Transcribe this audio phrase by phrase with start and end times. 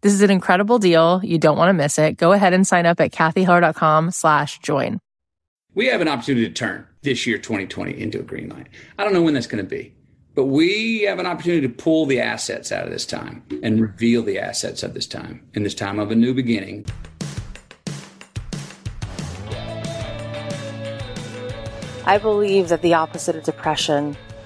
[0.00, 1.20] this is an incredible deal.
[1.24, 2.16] You don't want to miss it.
[2.16, 5.00] Go ahead and sign up at kathyheller.com slash join.
[5.74, 8.68] We have an opportunity to turn this year, 2020, into a green light.
[8.98, 9.94] I don't know when that's going to be,
[10.34, 14.22] but we have an opportunity to pull the assets out of this time and reveal
[14.22, 16.86] the assets of this time in this time of a new beginning.
[22.06, 24.16] I believe that the opposite of depression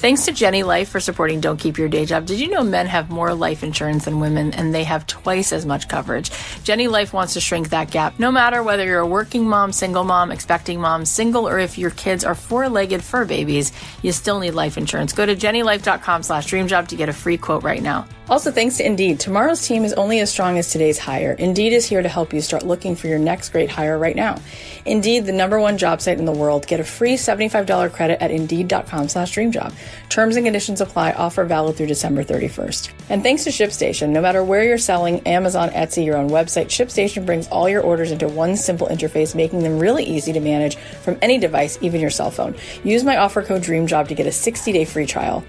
[0.00, 2.24] Thanks to Jenny Life for supporting Don't Keep Your Day Job.
[2.24, 5.66] Did you know men have more life insurance than women and they have twice as
[5.66, 6.30] much coverage?
[6.64, 8.18] Jenny Life wants to shrink that gap.
[8.18, 11.90] No matter whether you're a working mom, single mom, expecting mom, single, or if your
[11.90, 15.12] kids are four-legged fur babies, you still need life insurance.
[15.12, 18.06] Go to jennylife.com slash dreamjob to get a free quote right now.
[18.30, 19.18] Also, thanks to Indeed.
[19.18, 21.32] Tomorrow's team is only as strong as today's hire.
[21.32, 24.38] Indeed is here to help you start looking for your next great hire right now.
[24.84, 26.64] Indeed, the number one job site in the world.
[26.68, 29.74] Get a free $75 credit at Indeed.com slash dreamjob.
[30.10, 31.10] Terms and conditions apply.
[31.14, 32.92] Offer valid through December 31st.
[33.08, 37.26] And thanks to ShipStation, no matter where you're selling, Amazon, Etsy, your own website, ShipStation
[37.26, 41.18] brings all your orders into one simple interface, making them really easy to manage from
[41.20, 42.54] any device, even your cell phone.
[42.84, 45.44] Use my offer code DREAMJOB to get a 60-day free trial.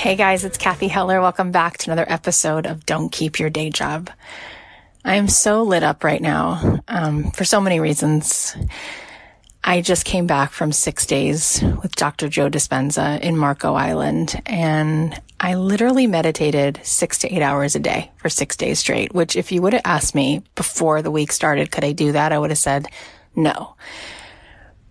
[0.00, 1.20] Hey guys, it's Kathy Heller.
[1.20, 4.08] Welcome back to another episode of Don't Keep Your Day Job.
[5.04, 8.56] I am so lit up right now um, for so many reasons.
[9.62, 12.30] I just came back from six days with Dr.
[12.30, 18.10] Joe Dispenza in Marco Island, and I literally meditated six to eight hours a day
[18.16, 21.70] for six days straight, which if you would have asked me before the week started,
[21.70, 22.32] could I do that?
[22.32, 22.86] I would have said
[23.36, 23.76] no.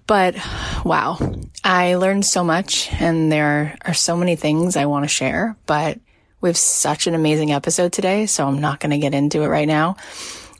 [0.09, 0.38] But
[0.84, 1.20] wow,
[1.64, 6.00] I learned so much and there are so many things I want to share, but
[6.42, 8.25] we have such an amazing episode today.
[8.25, 9.97] So I'm not going to get into it right now,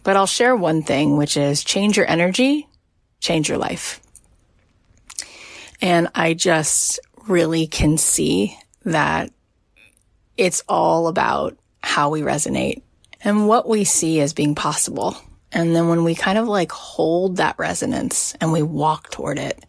[0.04, 2.68] but I'll share one thing, which is change your energy,
[3.22, 4.00] change your life.
[5.82, 8.56] And I just really can see
[8.86, 9.32] that
[10.38, 12.84] it's all about how we resonate
[13.24, 15.18] and what we see as being possible.
[15.52, 19.66] And then when we kind of like hold that resonance and we walk toward it,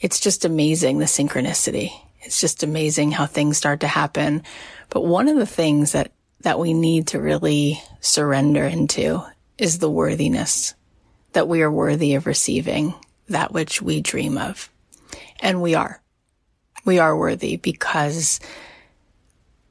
[0.00, 1.92] it's just amazing the synchronicity.
[2.22, 4.42] It's just amazing how things start to happen.
[4.90, 9.22] But one of the things that, that we need to really surrender into
[9.56, 10.74] is the worthiness
[11.32, 12.94] that we are worthy of receiving
[13.28, 14.70] that which we dream of.
[15.40, 16.00] And we are.
[16.84, 18.40] We are worthy because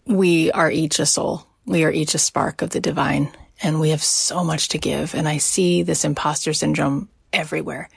[0.05, 1.47] we are each a soul.
[1.65, 3.31] We are each a spark of the divine
[3.63, 5.15] and we have so much to give.
[5.15, 7.89] And I see this imposter syndrome everywhere.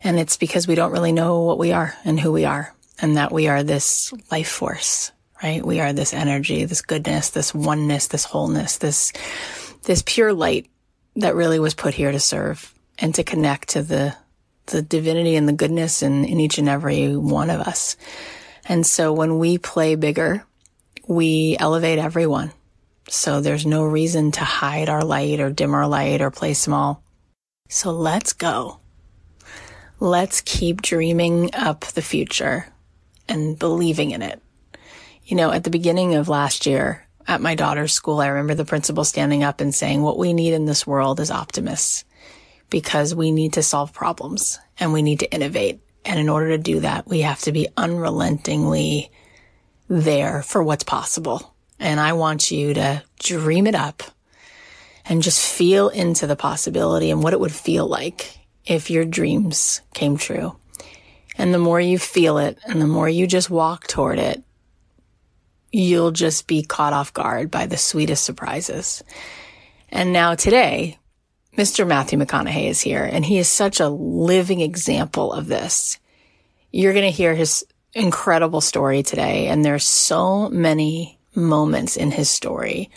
[0.00, 3.16] And it's because we don't really know what we are and who we are and
[3.16, 5.12] that we are this life force,
[5.42, 5.64] right?
[5.64, 9.12] We are this energy, this goodness, this oneness, this wholeness, this,
[9.82, 10.68] this pure light
[11.16, 14.16] that really was put here to serve and to connect to the,
[14.66, 17.96] the divinity and the goodness in, in each and every one of us.
[18.64, 20.44] And so when we play bigger,
[21.06, 22.52] we elevate everyone
[23.10, 27.02] so there's no reason to hide our light or dim our light or play small.
[27.68, 28.80] So let's go.
[30.00, 32.66] Let's keep dreaming up the future
[33.28, 34.42] and believing in it.
[35.24, 38.64] You know, at the beginning of last year at my daughter's school, I remember the
[38.64, 42.04] principal standing up and saying, what we need in this world is optimists
[42.70, 45.80] because we need to solve problems and we need to innovate.
[46.04, 49.10] And in order to do that, we have to be unrelentingly
[49.88, 54.02] there for what's possible And I want you to dream it up
[55.04, 59.80] and just feel into the possibility and what it would feel like if your dreams
[59.94, 60.56] came true.
[61.36, 64.42] And the more you feel it and the more you just walk toward it,
[65.70, 69.02] you'll just be caught off guard by the sweetest surprises.
[69.88, 70.98] And now today,
[71.56, 71.86] Mr.
[71.86, 75.98] Matthew McConaughey is here and he is such a living example of this.
[76.70, 77.64] You're going to hear his
[77.94, 79.46] incredible story today.
[79.46, 82.90] And there's so many moments in his story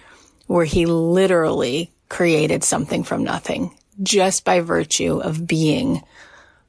[0.47, 3.73] where he literally created something from nothing
[4.03, 6.01] just by virtue of being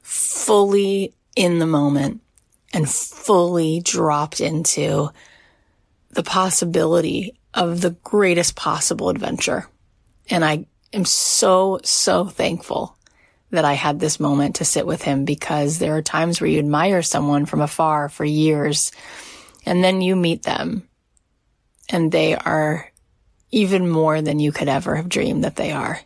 [0.01, 2.21] fully in the moment
[2.73, 5.09] and fully dropped into
[6.11, 9.67] the possibility of the greatest possible adventure.
[10.29, 12.97] And I am so, so thankful
[13.51, 16.59] that I had this moment to sit with him because there are times where you
[16.59, 18.91] admire someone from afar for years
[19.65, 20.87] and then you meet them
[21.89, 22.91] and they are
[23.51, 25.99] even more than you could ever have dreamed that they are.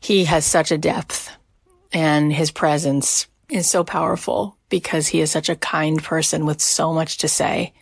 [0.00, 1.30] He has such a depth
[1.92, 6.92] and his presence is so powerful because he is such a kind person with so
[6.92, 7.72] much to say.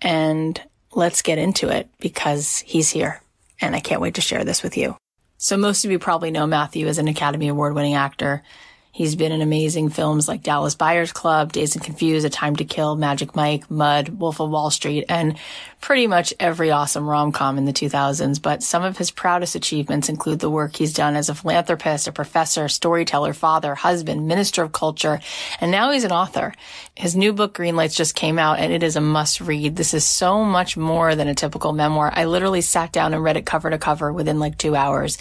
[0.00, 0.60] And
[0.92, 3.20] let's get into it because he's here
[3.60, 4.96] and I can't wait to share this with you.
[5.38, 8.42] So most of you probably know Matthew as an Academy Award winning actor.
[8.90, 12.64] He's been in amazing films like Dallas Buyers Club, Dazed and Confused, A Time to
[12.64, 15.38] Kill, Magic Mike, Mud, Wolf of Wall Street, and
[15.80, 18.40] pretty much every awesome rom-com in the 2000s.
[18.42, 22.12] But some of his proudest achievements include the work he's done as a philanthropist, a
[22.12, 25.20] professor, storyteller, father, husband, minister of culture,
[25.60, 26.54] and now he's an author.
[26.94, 29.76] His new book, Green Lights, just came out and it is a must read.
[29.76, 32.12] This is so much more than a typical memoir.
[32.12, 35.18] I literally sat down and read it cover to cover within like two hours.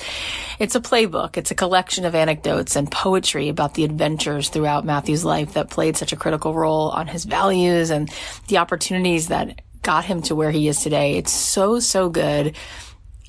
[0.60, 1.38] It's a playbook.
[1.38, 5.98] It's a collection of anecdotes and poetry about the adventures throughout Matthew's life that played
[5.98, 8.12] such a critical role on his values and
[8.48, 11.16] the opportunities that got him to where he is today.
[11.16, 12.57] It's so, so good.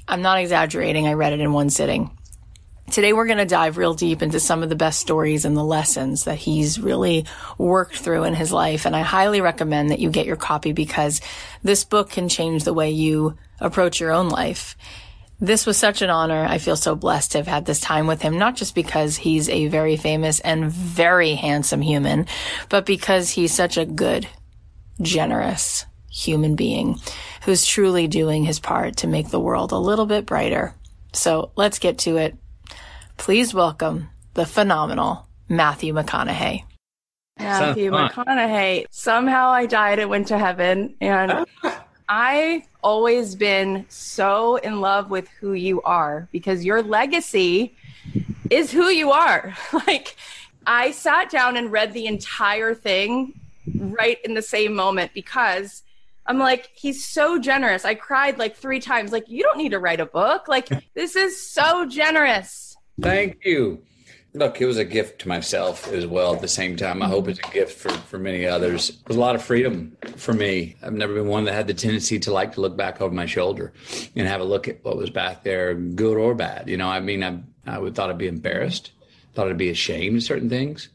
[0.09, 1.07] I'm not exaggerating.
[1.07, 2.11] I read it in one sitting.
[2.91, 5.63] Today we're going to dive real deep into some of the best stories and the
[5.63, 7.27] lessons that he's really
[7.59, 8.87] worked through in his life.
[8.87, 11.21] And I highly recommend that you get your copy because
[11.63, 14.77] this book can change the way you approach your own life.
[15.39, 16.45] This was such an honor.
[16.45, 19.49] I feel so blessed to have had this time with him, not just because he's
[19.49, 22.27] a very famous and very handsome human,
[22.69, 24.27] but because he's such a good,
[25.01, 26.99] generous human being
[27.43, 30.75] who's truly doing his part to make the world a little bit brighter.
[31.13, 32.37] So let's get to it.
[33.17, 36.65] Please welcome the phenomenal Matthew McConaughey.
[37.39, 38.87] Matthew McConaughey.
[38.91, 41.47] Somehow I died and went to heaven and
[42.09, 47.77] I've always been so in love with who you are because your legacy
[48.51, 49.55] is who you are.
[49.87, 50.17] like
[50.67, 53.39] I sat down and read the entire thing
[53.75, 55.83] right in the same moment because
[56.29, 57.87] I'm like, he's so generous.
[57.87, 59.13] I cried like three times.
[59.13, 60.47] Like, you don't need to write a book.
[60.47, 62.77] Like, this is so generous.
[63.01, 63.83] Thank you.
[64.35, 67.03] Look, it was a gift to myself as well at the same time.
[67.03, 68.91] I hope it's a gift for, for many others.
[68.91, 70.77] It was a lot of freedom for me.
[70.83, 73.25] I've never been one that had the tendency to like to look back over my
[73.25, 73.73] shoulder
[74.15, 76.69] and have a look at what was back there, good or bad.
[76.69, 78.93] You know, I mean, I, I would thought I'd be embarrassed,
[79.33, 80.91] thought I'd be ashamed of certain things.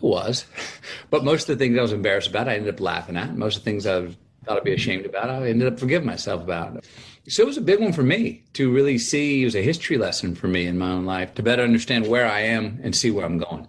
[0.00, 0.46] I was.
[1.10, 3.36] But most of the things I was embarrassed about, I ended up laughing at.
[3.36, 4.08] Most of the things I
[4.46, 6.84] thought I'd be ashamed about, I ended up forgiving myself about.
[7.28, 9.42] So it was a big one for me to really see.
[9.42, 12.26] It was a history lesson for me in my own life to better understand where
[12.26, 13.66] I am and see where I'm going.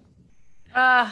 [0.76, 1.12] Uh,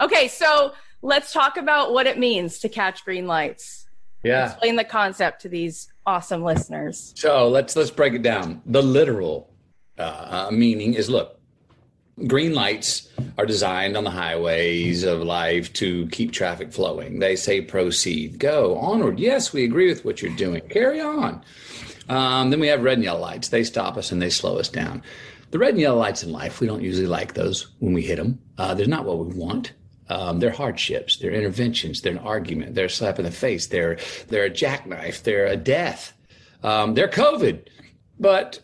[0.00, 0.72] okay, so
[1.02, 3.86] let's talk about what it means to catch green lights.
[4.24, 4.46] Yeah.
[4.46, 7.12] Explain the concept to these awesome listeners.
[7.16, 8.60] So let's let's break it down.
[8.66, 9.54] The literal
[9.98, 11.40] uh, meaning is look,
[12.26, 17.18] green lights are designed on the highways of life to keep traffic flowing.
[17.18, 19.18] They say proceed, go onward.
[19.18, 20.62] Yes, we agree with what you're doing.
[20.68, 21.42] Carry on.
[22.08, 23.48] Um, then we have red and yellow lights.
[23.48, 25.02] They stop us and they slow us down.
[25.50, 28.16] The red and yellow lights in life, we don't usually like those when we hit
[28.16, 28.38] them.
[28.58, 29.72] Uh, they're not what we want.
[30.08, 31.16] Um, they're hardships.
[31.16, 32.00] They're interventions.
[32.00, 32.74] They're an argument.
[32.74, 33.66] They're a slap in the face.
[33.66, 35.24] They're they're a jackknife.
[35.24, 36.14] They're a death.
[36.62, 37.66] Um, they're COVID.
[38.18, 38.60] But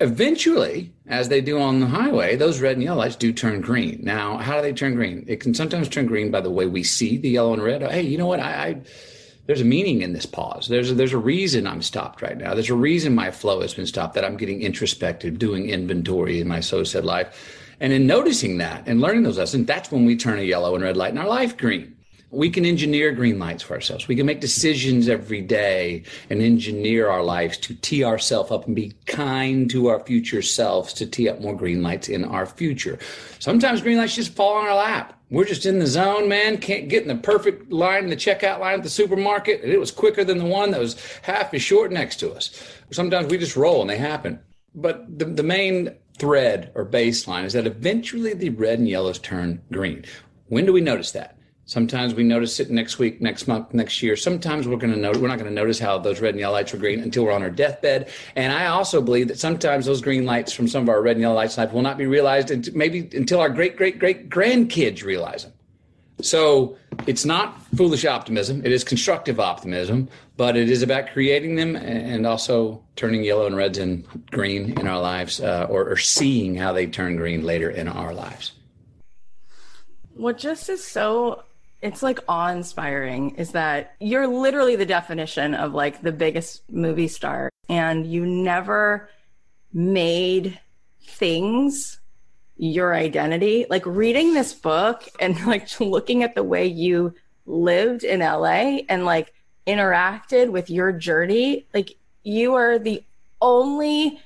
[0.00, 4.00] eventually, as they do on the highway, those red and yellow lights do turn green.
[4.02, 5.24] Now, how do they turn green?
[5.26, 7.82] It can sometimes turn green by the way we see the yellow and red.
[7.82, 8.40] Hey, you know what?
[8.40, 8.80] I, I
[9.46, 10.66] there's a meaning in this pause.
[10.68, 12.54] There's a, there's a reason I'm stopped right now.
[12.54, 14.14] There's a reason my flow has been stopped.
[14.14, 18.82] That I'm getting introspective, doing inventory in my so said life, and in noticing that
[18.86, 21.28] and learning those lessons, that's when we turn a yellow and red light in our
[21.28, 21.95] life green.
[22.30, 24.08] We can engineer green lights for ourselves.
[24.08, 28.74] We can make decisions every day and engineer our lives to tee ourselves up and
[28.74, 32.98] be kind to our future selves to tee up more green lights in our future.
[33.38, 35.12] Sometimes green lights just fall on our lap.
[35.30, 36.58] We're just in the zone, man.
[36.58, 39.62] Can't get in the perfect line in the checkout line at the supermarket.
[39.62, 42.50] And it was quicker than the one that was half as short next to us.
[42.90, 44.40] Sometimes we just roll and they happen.
[44.74, 49.62] But the, the main thread or baseline is that eventually the red and yellows turn
[49.72, 50.04] green.
[50.48, 51.35] When do we notice that?
[51.68, 54.14] Sometimes we notice it next week, next month, next year.
[54.14, 56.72] Sometimes we're going to we're not going to notice how those red and yellow lights
[56.72, 58.08] were green until we're on our deathbed.
[58.36, 61.22] And I also believe that sometimes those green lights from some of our red and
[61.22, 65.02] yellow lights life will not be realized until, maybe until our great, great, great grandkids
[65.02, 65.54] realize them.
[66.22, 68.64] So it's not foolish optimism.
[68.64, 73.56] It is constructive optimism, but it is about creating them and also turning yellow and
[73.56, 77.68] reds and green in our lives uh, or, or seeing how they turn green later
[77.68, 78.52] in our lives.
[80.14, 81.42] What just is so
[81.86, 87.50] it's like awe-inspiring is that you're literally the definition of like the biggest movie star
[87.68, 89.08] and you never
[89.72, 90.58] made
[91.02, 92.00] things
[92.56, 93.66] your identity.
[93.68, 97.14] Like reading this book and like looking at the way you
[97.46, 99.32] lived in LA and like
[99.66, 103.02] interacted with your journey like you are the
[103.40, 104.20] only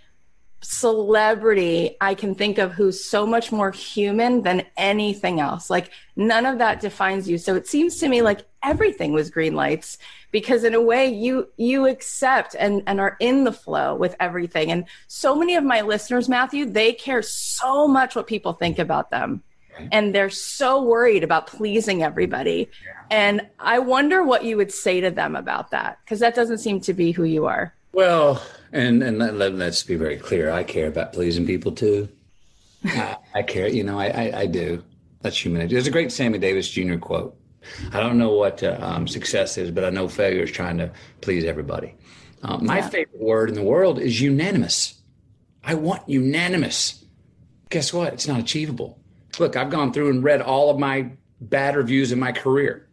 [0.62, 5.70] celebrity I can think of who's so much more human than anything else.
[5.70, 7.38] Like none of that defines you.
[7.38, 9.96] So it seems to me like everything was green lights
[10.32, 14.70] because in a way you you accept and and are in the flow with everything.
[14.70, 19.10] And so many of my listeners, Matthew, they care so much what people think about
[19.10, 19.42] them.
[19.92, 22.68] And they're so worried about pleasing everybody.
[23.10, 26.80] And I wonder what you would say to them about that because that doesn't seem
[26.82, 27.74] to be who you are.
[27.92, 30.50] Well, and and let, us be very clear.
[30.50, 32.08] I care about pleasing people too.
[32.84, 34.82] I, I, care, you know, I, I, I, do.
[35.20, 35.74] That's humanity.
[35.74, 36.96] There's a great Sammy Davis Jr.
[36.96, 37.36] quote.
[37.92, 40.90] I don't know what uh, um, success is, but I know failure is trying to
[41.20, 41.94] please everybody.
[42.42, 42.88] Uh, my yeah.
[42.88, 44.94] favorite word in the world is unanimous.
[45.62, 47.04] I want unanimous.
[47.68, 48.14] Guess what?
[48.14, 48.98] It's not achievable.
[49.38, 51.10] Look, I've gone through and read all of my
[51.40, 52.88] bad reviews in my career.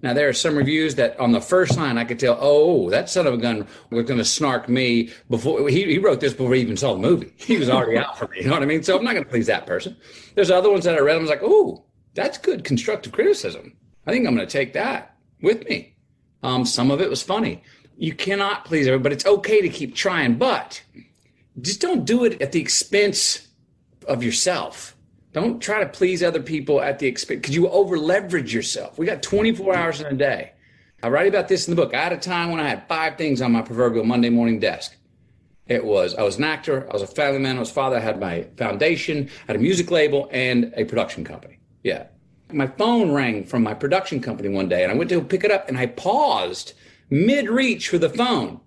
[0.00, 3.10] Now there are some reviews that on the first line I could tell, oh, that
[3.10, 6.54] son of a gun was going to snark me before he, he wrote this before
[6.54, 7.32] he even saw the movie.
[7.36, 8.38] He was already out for me.
[8.38, 8.82] You know what I mean?
[8.82, 9.96] So I'm not going to please that person.
[10.34, 11.16] There's other ones that I read.
[11.16, 13.76] I was like, oh, that's good constructive criticism.
[14.06, 15.96] I think I'm going to take that with me.
[16.42, 17.62] Um, some of it was funny.
[17.96, 19.02] You cannot please everybody.
[19.02, 20.80] But it's okay to keep trying, but
[21.60, 23.48] just don't do it at the expense
[24.06, 24.96] of yourself.
[25.32, 28.98] Don't try to please other people at the expense because you over leverage yourself.
[28.98, 29.82] We got 24 mm-hmm.
[29.82, 30.52] hours in a day.
[31.02, 31.94] I write about this in the book.
[31.94, 34.96] I had a time when I had five things on my proverbial Monday morning desk.
[35.66, 38.00] It was I was an actor, I was a family man, I was father, I
[38.00, 41.58] had my foundation, I had a music label, and a production company.
[41.84, 42.06] Yeah.
[42.50, 45.50] My phone rang from my production company one day, and I went to pick it
[45.50, 46.72] up, and I paused
[47.10, 48.60] mid reach for the phone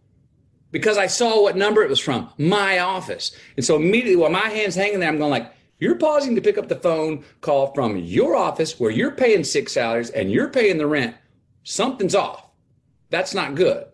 [0.69, 3.35] because I saw what number it was from, my office.
[3.57, 5.51] And so immediately while my hand's hanging there, I'm going like,
[5.81, 9.73] you're pausing to pick up the phone call from your office where you're paying six
[9.73, 11.15] salaries and you're paying the rent.
[11.63, 12.47] Something's off.
[13.09, 13.85] That's not good.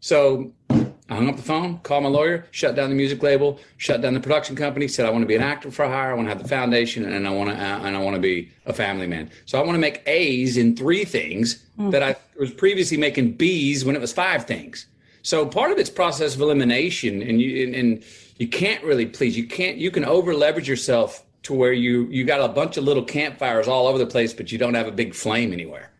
[0.00, 4.00] So I hung up the phone, called my lawyer, shut down the music label, shut
[4.00, 6.26] down the production company, said I want to be an actor for hire, I want
[6.26, 8.72] to have the foundation, and I want to uh, and I want to be a
[8.72, 9.30] family man.
[9.44, 11.90] So I want to make A's in three things mm.
[11.90, 14.86] that I was previously making B's when it was five things.
[15.22, 18.04] So part of it's process of elimination, and you and, and
[18.38, 19.36] you can't really please.
[19.36, 19.76] You can't.
[19.76, 23.68] You can over leverage yourself to where you you got a bunch of little campfires
[23.68, 25.90] all over the place, but you don't have a big flame anywhere.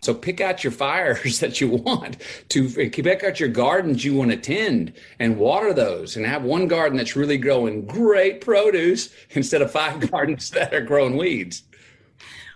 [0.00, 2.16] So pick out your fires that you want
[2.50, 6.68] to pick out your gardens you want to tend and water those and have one
[6.68, 11.64] garden that's really growing great produce instead of five gardens that are growing weeds.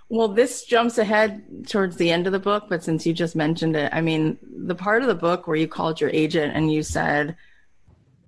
[0.09, 3.77] Well, this jumps ahead towards the end of the book, but since you just mentioned
[3.77, 6.83] it, I mean, the part of the book where you called your agent and you
[6.83, 7.35] said,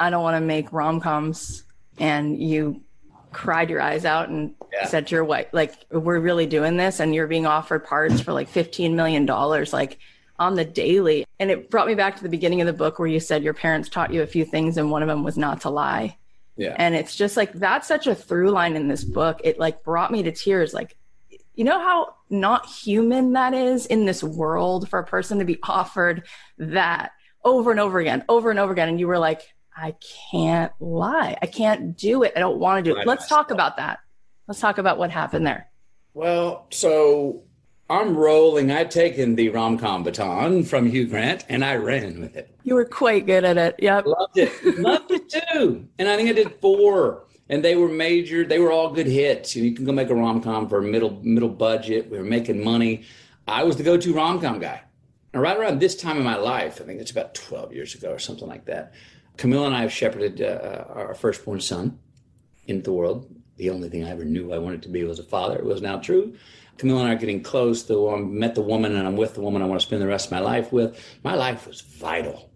[0.01, 1.65] I don't want to make rom coms,
[1.99, 2.83] and you
[3.35, 4.87] cried your eyes out and yeah.
[4.87, 8.33] said to your wife, like, we're really doing this and you're being offered parts for
[8.33, 9.99] like $15 million, like
[10.39, 11.27] on the daily.
[11.39, 13.55] And it brought me back to the beginning of the book where you said your
[13.55, 16.17] parents taught you a few things and one of them was not to lie.
[16.57, 16.75] Yeah.
[16.79, 19.41] And it's just like, that's such a through line in this book.
[19.45, 20.73] It like brought me to tears.
[20.73, 20.97] Like,
[21.55, 25.59] you know how not human that is in this world for a person to be
[25.63, 26.27] offered
[26.59, 27.13] that
[27.45, 28.89] over and over again, over and over again.
[28.89, 29.95] And you were like, I
[30.31, 31.37] can't lie.
[31.43, 32.33] I can't do it.
[32.37, 33.07] I don't want to do it.
[33.07, 33.99] Let's talk about that.
[34.47, 35.71] Let's talk about what happened there.
[36.13, 37.43] Well, so
[37.91, 38.71] I'm rolling.
[38.71, 42.57] I'd taken the rom com baton from Hugh Grant and I ran with it.
[42.63, 43.77] You were quite good at it.
[43.79, 44.07] Yep.
[44.07, 44.79] Loved it.
[44.79, 45.89] Loved it too.
[45.99, 47.25] And I think I did four.
[47.51, 49.55] And they were major, they were all good hits.
[49.55, 52.11] You can go make a rom com for a middle middle budget.
[52.11, 53.05] We were making money.
[53.47, 54.83] I was the go to rom com guy.
[55.35, 58.13] And right around this time in my life, I think it's about 12 years ago
[58.13, 58.95] or something like that,
[59.37, 61.99] Camilla and I have shepherded uh, our firstborn son
[62.67, 63.35] into the world.
[63.57, 65.57] The only thing I ever knew I wanted to be was a father.
[65.57, 66.35] It was now true.
[66.79, 67.85] Camilla and I are getting close.
[67.85, 70.07] To, I met the woman and I'm with the woman I want to spend the
[70.07, 70.99] rest of my life with.
[71.23, 72.51] My life was vital.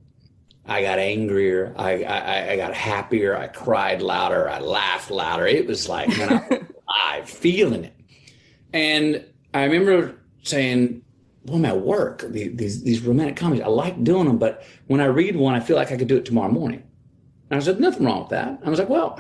[0.67, 1.75] I got angrier.
[1.79, 3.37] I, I, I got happier.
[3.37, 4.51] I cried louder.
[4.51, 5.47] I laughed louder.
[5.47, 6.11] It was like,
[6.89, 7.95] I'm feeling it.
[8.73, 11.03] And I remember saying,
[11.45, 15.37] boy, my work, these, these romantic comedies, I like doing them, but when I read
[15.37, 16.83] one, I feel like I could do it tomorrow morning.
[17.51, 18.61] And I said, nothing wrong with that.
[18.65, 19.19] I was like, well,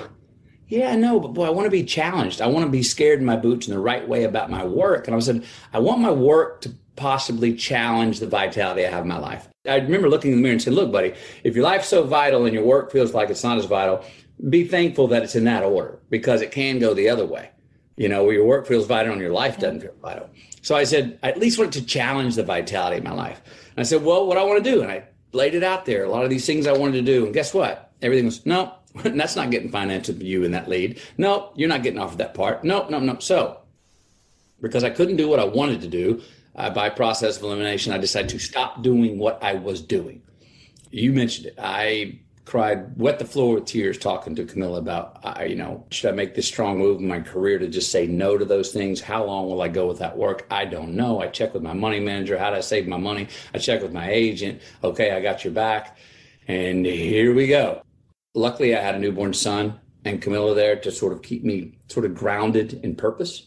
[0.68, 2.42] yeah, I know, but boy, I want to be challenged.
[2.42, 5.06] I want to be scared in my boots in the right way about my work.
[5.06, 9.08] And I said, I want my work to possibly challenge the vitality I have in
[9.08, 9.48] my life.
[9.66, 12.44] I remember looking in the mirror and saying, look, buddy, if your life's so vital
[12.44, 14.04] and your work feels like it's not as vital,
[14.50, 17.50] be thankful that it's in that order because it can go the other way.
[17.98, 20.30] You know, where your work feels vital and your life doesn't feel vital.
[20.62, 23.42] So I said, I at least want to challenge the vitality of my life.
[23.44, 24.82] And I said, well, what I want to do.
[24.82, 25.02] And I
[25.32, 27.24] laid it out there, a lot of these things I wanted to do.
[27.24, 27.92] And guess what?
[28.00, 31.00] Everything was, no, that's not getting financed with you in that lead.
[31.18, 32.62] No, you're not getting offered that part.
[32.62, 33.18] No, no, no.
[33.18, 33.58] So
[34.60, 36.22] because I couldn't do what I wanted to do,
[36.54, 40.22] uh, by process of elimination, I decided to stop doing what I was doing.
[40.90, 41.54] You mentioned it.
[41.58, 46.08] I cried, wet the floor with tears talking to Camilla about, uh, you know, should
[46.08, 49.02] I make this strong move in my career to just say no to those things?
[49.02, 50.46] How long will I go with that work?
[50.50, 51.20] I don't know.
[51.20, 52.38] I check with my money manager.
[52.38, 53.28] How do I save my money?
[53.52, 54.62] I check with my agent.
[54.82, 55.98] Okay, I got your back.
[56.46, 57.82] And here we go.
[58.34, 62.06] Luckily, I had a newborn son and Camilla there to sort of keep me sort
[62.06, 63.46] of grounded in purpose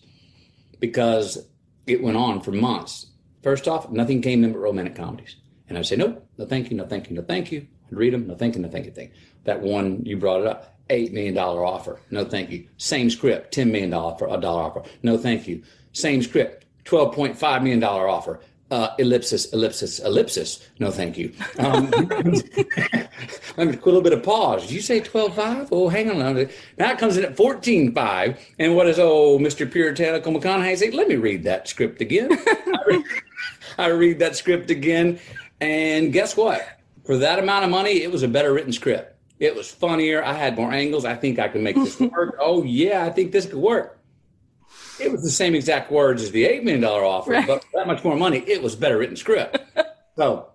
[0.80, 1.48] because
[1.88, 3.08] it went on for months.
[3.42, 5.38] First off, nothing came in but romantic comedies.
[5.68, 7.66] And I'd say, nope, no thank you, no thank you, no thank you.
[7.92, 9.12] I'd read them, no thank you, no thank you, thing.
[9.44, 12.68] That one, you brought it up, $8 million offer, no thank you.
[12.78, 15.64] Same script, $10 million offer, a dollar offer, no thank you.
[15.94, 18.40] Same script, $12.5 million offer,
[18.72, 20.66] uh, ellipsis, ellipsis, ellipsis.
[20.80, 21.34] No, thank you.
[21.60, 21.92] Um,
[23.58, 24.62] let me a little bit of pause.
[24.62, 25.68] Did you say 12.5?
[25.74, 26.50] Oh, hang on.
[26.78, 28.40] Now it comes in at 14.5.
[28.60, 29.70] And what does, oh, Mr.
[29.70, 30.90] Puritanical McConaughey say?
[30.90, 32.32] Let me read that script again.
[32.48, 33.04] I, read,
[33.78, 35.20] I read that script again.
[35.60, 36.66] And guess what?
[37.06, 39.16] For that amount of money, it was a better written script.
[39.40, 40.24] It was funnier.
[40.24, 41.04] I had more angles.
[41.04, 42.38] I think I can make this work.
[42.40, 44.02] oh, yeah, I think this could work
[45.02, 47.48] it was the same exact words as the $8 million offer, right.
[47.48, 49.58] but that much more money, it was better written script.
[50.16, 50.50] so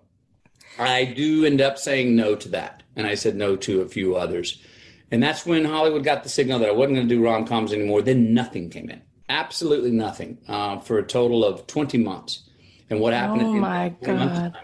[0.79, 2.83] I do end up saying no to that.
[2.95, 4.61] And I said no to a few others.
[5.11, 7.71] And that's when Hollywood got the signal that I wasn't going to do rom coms
[7.71, 8.01] anymore.
[8.01, 9.01] Then nothing came in.
[9.29, 12.49] Absolutely nothing uh, for a total of 20 months.
[12.89, 13.43] And what happened?
[13.43, 14.57] Oh my God.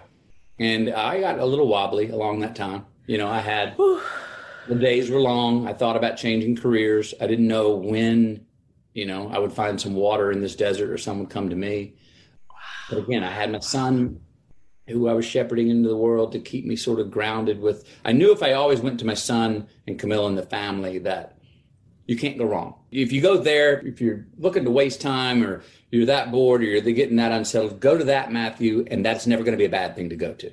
[0.60, 2.86] And I got a little wobbly along that time.
[3.08, 5.68] You know, I had the days were long.
[5.68, 7.14] I thought about changing careers.
[7.20, 8.46] I didn't know when
[8.94, 11.56] you know, I would find some water in this desert or someone would come to
[11.56, 11.96] me.
[12.90, 14.20] But again, I had my son
[14.88, 17.88] who I was shepherding into the world to keep me sort of grounded with.
[18.04, 21.33] I knew if I always went to my son and Camilla and the family that
[22.06, 22.76] you can't go wrong.
[22.92, 26.66] If you go there, if you're looking to waste time or you're that bored or
[26.66, 29.70] you're getting that unsettled, go to that Matthew, and that's never going to be a
[29.70, 30.52] bad thing to go to.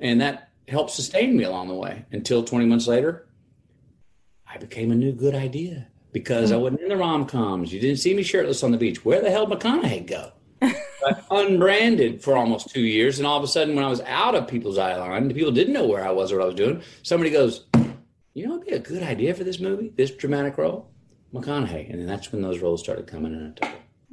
[0.00, 3.26] And that helped sustain me along the way until 20 months later,
[4.46, 6.54] I became a new good idea because mm-hmm.
[6.54, 7.72] I wasn't in the rom coms.
[7.72, 9.04] You didn't see me shirtless on the beach.
[9.04, 10.32] Where the hell McConaughey go?
[11.30, 14.46] Unbranded for almost two years, and all of a sudden, when I was out of
[14.46, 16.82] people's eye line, people didn't know where I was or what I was doing.
[17.02, 17.64] Somebody goes,
[18.34, 20.90] "You know, it'd be a good idea for this movie, this dramatic role,
[21.34, 23.54] McConaughey." And then that's when those roles started coming in.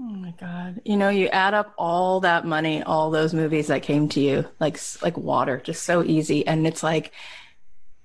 [0.01, 0.81] Oh my god!
[0.85, 4.47] You know, you add up all that money, all those movies that came to you,
[4.59, 7.13] like like water, just so easy, and it's like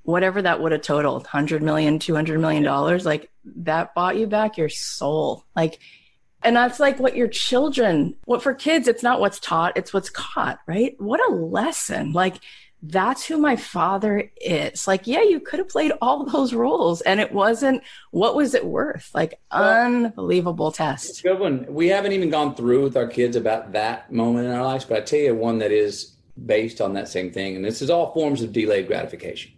[0.04, 4.56] whatever that would have totaled 100 million 200 million dollars like that bought you back
[4.56, 5.80] your soul like
[6.42, 10.10] and that's like what your children what for kids it's not what's taught it's what's
[10.10, 12.36] caught right what a lesson like
[12.88, 17.20] that's who my father is like yeah you could have played all those roles and
[17.20, 22.54] it wasn't what was it worth like unbelievable test good one we haven't even gone
[22.54, 25.58] through with our kids about that moment in our lives but i tell you one
[25.58, 26.16] that is
[26.46, 29.52] based on that same thing and this is all forms of delayed gratification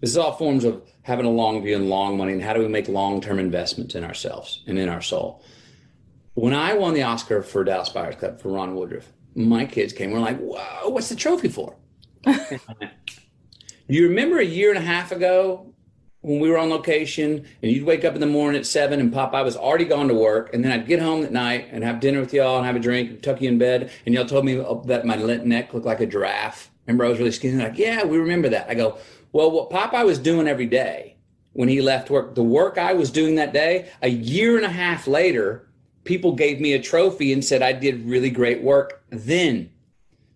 [0.00, 2.60] this is all forms of having a long view and long money and how do
[2.60, 5.42] we make long term investments in ourselves and in our soul.
[6.34, 10.12] When I won the Oscar for Dallas Buyers Club for Ron Woodroof, my kids came.
[10.12, 11.74] We're like, "Whoa, what's the trophy for?"
[13.88, 15.72] you remember a year and a half ago
[16.20, 19.12] when we were on location and you'd wake up in the morning at seven and
[19.12, 22.00] Popeye was already gone to work and then I'd get home at night and have
[22.00, 24.44] dinner with y'all and have a drink, and tuck you in bed, and y'all told
[24.44, 26.70] me uh, that my lint neck looked like a giraffe.
[26.86, 27.62] Remember I was really skinny?
[27.62, 28.68] Like, yeah, we remember that.
[28.68, 28.98] I go,
[29.32, 31.16] well, what Popeye was doing every day
[31.52, 34.70] when he left work, the work I was doing that day, a year and a
[34.70, 35.68] half later,
[36.04, 39.70] people gave me a trophy and said I did really great work then.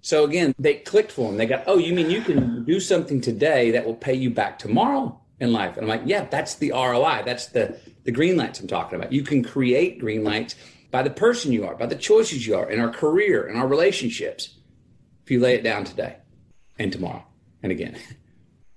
[0.03, 1.39] So again, they clicked for them.
[1.39, 4.59] They got, oh, you mean you can do something today that will pay you back
[4.59, 5.77] tomorrow in life?
[5.77, 7.23] And I'm like, yeah, that's the ROI.
[7.25, 9.13] That's the the green lights I'm talking about.
[9.13, 10.57] You can create green lights
[10.91, 13.67] by the person you are, by the choices you are in our career, in our
[13.67, 14.57] relationships.
[15.25, 16.17] If you lay it down today
[16.79, 17.25] and tomorrow
[17.63, 17.97] and again.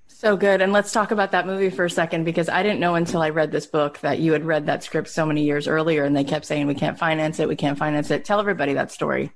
[0.08, 0.62] So good.
[0.62, 3.30] And let's talk about that movie for a second because I didn't know until I
[3.30, 6.24] read this book that you had read that script so many years earlier and they
[6.24, 7.50] kept saying, we can't finance it.
[7.50, 8.24] We can't finance it.
[8.24, 9.34] Tell everybody that story.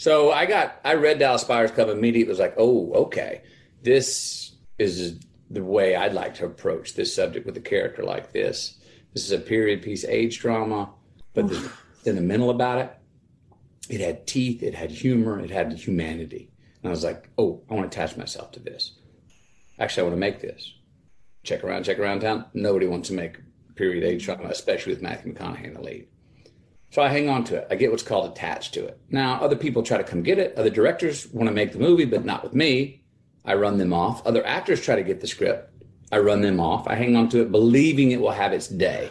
[0.00, 2.22] So I got, I read Dallas Buyers Club immediately.
[2.22, 3.42] It was like, oh, okay.
[3.82, 8.78] This is the way I'd like to approach this subject with a character like this.
[9.12, 10.90] This is a period piece age drama,
[11.34, 11.68] but there's
[12.02, 12.96] sentimental about it.
[13.88, 16.50] It had teeth, it had humor, it had humanity.
[16.82, 18.92] And I was like, oh, I want to attach myself to this
[19.80, 20.74] actually, I want to make this.
[21.42, 22.44] Check around, check around town.
[22.52, 23.38] Nobody wants to make
[23.74, 26.06] period age drama, especially with Matthew McConaughey in the lead.
[26.90, 27.68] So I hang on to it.
[27.70, 28.98] I get what's called attached to it.
[29.10, 30.56] Now, other people try to come get it.
[30.56, 33.02] Other directors want to make the movie, but not with me.
[33.44, 34.26] I run them off.
[34.26, 35.72] Other actors try to get the script.
[36.12, 36.88] I run them off.
[36.88, 39.10] I hang on to it, believing it will have its day.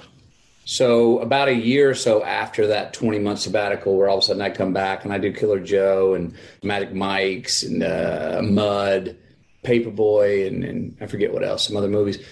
[0.65, 4.27] So about a year or so after that 20 month sabbatical, where all of a
[4.27, 9.17] sudden I come back and I do Killer Joe and Magic Mike's and uh, Mud
[9.63, 12.23] Paperboy and, and I forget what else, some other movies.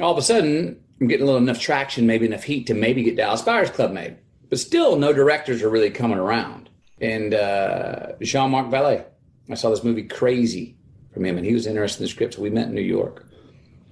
[0.00, 3.02] All of a sudden, I'm getting a little enough traction, maybe enough heat to maybe
[3.02, 4.16] get Dallas Buyers Club made.
[4.52, 6.68] But still, no directors are really coming around.
[7.00, 9.02] And uh, Jean Marc Vallée,
[9.48, 10.76] I saw this movie Crazy
[11.14, 12.34] from him, and he was interested in the script.
[12.34, 13.26] So we met in New York,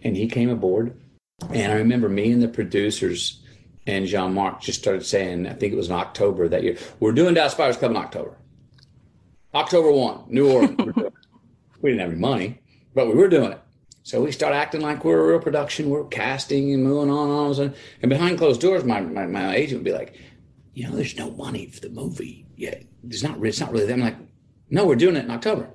[0.02, 1.00] and he came aboard.
[1.48, 3.40] And I remember me and the producers
[3.86, 7.12] and Jean Marc just started saying, I think it was in October that year, we're
[7.12, 8.36] doing Dallas Buyers Club in October.
[9.54, 10.76] October 1, New Orleans.
[11.80, 12.60] we didn't have any money
[12.94, 13.60] but we were doing it.
[14.02, 15.88] So we start acting like we're a real production.
[15.88, 17.74] We're casting and moving on and all of a.
[18.02, 20.18] And behind closed doors, my, my, my agent would be like,
[20.74, 22.84] you know, there's no money for the movie yet.
[23.02, 24.00] There's not, it's not really them.
[24.00, 24.16] like,
[24.70, 25.68] no, we're doing it in October.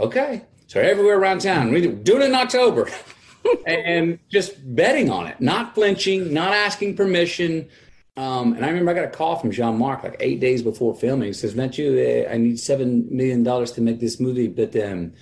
[0.00, 0.42] Okay.
[0.66, 2.90] So everywhere around town, we do, doing it in October.
[3.66, 7.68] and just betting on it, not flinching, not asking permission.
[8.16, 10.94] Um, and I remember I got a call from Jean Marc like eight days before
[10.94, 11.28] filming.
[11.28, 15.12] He says, Matthew, uh, I need $7 million to make this movie, but um,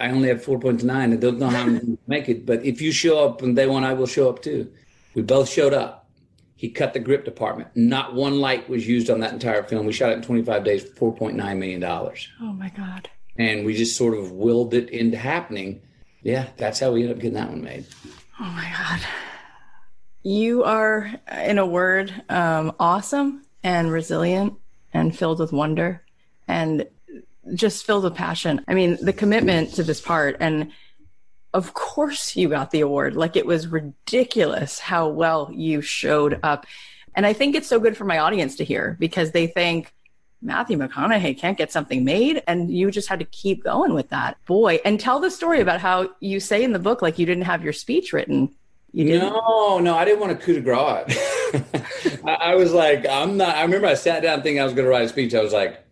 [0.00, 0.90] I only have 4.9.
[0.90, 3.54] I don't know how I'm going to make it, but if you show up on
[3.54, 4.70] day one, I will show up too.
[5.14, 6.05] We both showed up.
[6.56, 7.68] He cut the grip department.
[7.74, 9.84] Not one light was used on that entire film.
[9.84, 11.84] We shot it in 25 days for $4.9 million.
[11.84, 13.10] Oh my God.
[13.38, 15.82] And we just sort of willed it into happening.
[16.22, 17.84] Yeah, that's how we ended up getting that one made.
[18.40, 19.00] Oh my God.
[20.22, 21.12] You are,
[21.44, 24.54] in a word, um, awesome and resilient
[24.94, 26.02] and filled with wonder.
[26.48, 26.86] And
[27.54, 28.64] just filled with passion.
[28.66, 30.72] I mean, the commitment to this part and
[31.56, 33.16] of course you got the award.
[33.16, 36.66] Like it was ridiculous how well you showed up.
[37.14, 39.90] And I think it's so good for my audience to hear because they think
[40.42, 44.36] Matthew McConaughey can't get something made and you just had to keep going with that.
[44.44, 47.44] Boy, and tell the story about how you say in the book like you didn't
[47.44, 48.54] have your speech written.
[48.92, 52.22] No, no, I didn't want to coup de grace.
[52.22, 54.84] I, I was like, I'm not I remember I sat down thinking I was going
[54.84, 55.34] to write a speech.
[55.34, 55.82] I was like,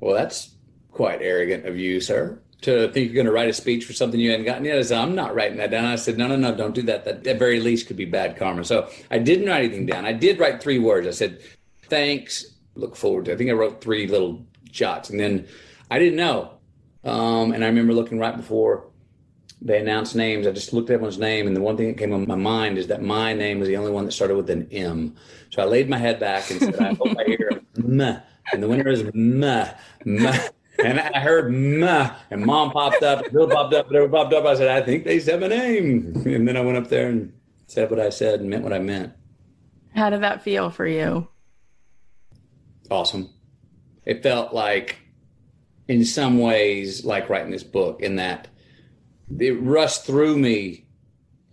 [0.00, 0.54] well, that's
[0.90, 4.18] quite arrogant of you, sir, to think you're going to write a speech for something
[4.18, 4.78] you hadn't gotten yet.
[4.78, 5.84] I said, I'm not writing that down.
[5.84, 7.04] I said, no, no, no, don't do that.
[7.04, 8.64] That at very least could be bad karma.
[8.64, 10.04] So I didn't write anything down.
[10.04, 11.06] I did write three words.
[11.06, 11.40] I said,
[11.88, 13.32] thanks, look forward to.
[13.32, 15.46] I think I wrote three little shots, and then
[15.90, 16.52] I didn't know.
[17.04, 18.86] Um, and I remember looking right before
[19.60, 20.46] they announced names.
[20.46, 22.78] I just looked at everyone's name, and the one thing that came on my mind
[22.78, 25.16] is that my name was the only one that started with an M.
[25.50, 28.20] So I laid my head back and said, I hope I hear meh.
[28.52, 29.74] And the winner is meh
[30.84, 34.44] and I heard ma, and mom popped up, Bill popped up, whatever popped up.
[34.44, 36.12] I said, I think they said my name.
[36.24, 37.32] And then I went up there and
[37.66, 39.12] said what I said and meant what I meant.
[39.94, 41.28] How did that feel for you?
[42.90, 43.30] Awesome.
[44.04, 44.98] It felt like,
[45.88, 48.48] in some ways, like writing this book, in that
[49.38, 50.86] it rushed through me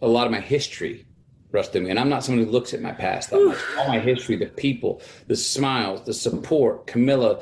[0.01, 1.05] a lot of my history
[1.51, 1.89] rushed through me.
[1.89, 3.57] And I'm not someone who looks at my past that much.
[3.77, 7.41] All my history, the people, the smiles, the support, Camilla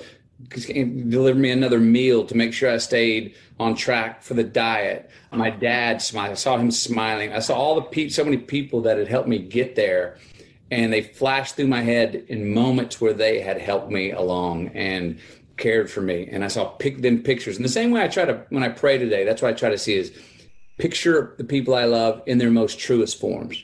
[0.50, 5.10] delivered me another meal to make sure I stayed on track for the diet.
[5.32, 6.32] My dad smiled.
[6.32, 7.34] I saw him smiling.
[7.34, 10.18] I saw all the people, so many people that had helped me get there.
[10.70, 15.20] And they flashed through my head in moments where they had helped me along and
[15.58, 16.28] cared for me.
[16.32, 17.56] And I saw pick them pictures.
[17.56, 19.70] And the same way I try to, when I pray today, that's what I try
[19.70, 20.12] to see is
[20.78, 23.64] picture the people I love in their most truest forms.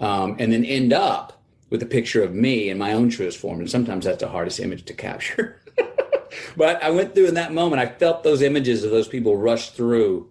[0.00, 3.60] Um, and then end up with a picture of me in my own truest form.
[3.60, 5.60] And sometimes that's the hardest image to capture.
[6.56, 9.70] but I went through in that moment, I felt those images of those people rush
[9.70, 10.30] through.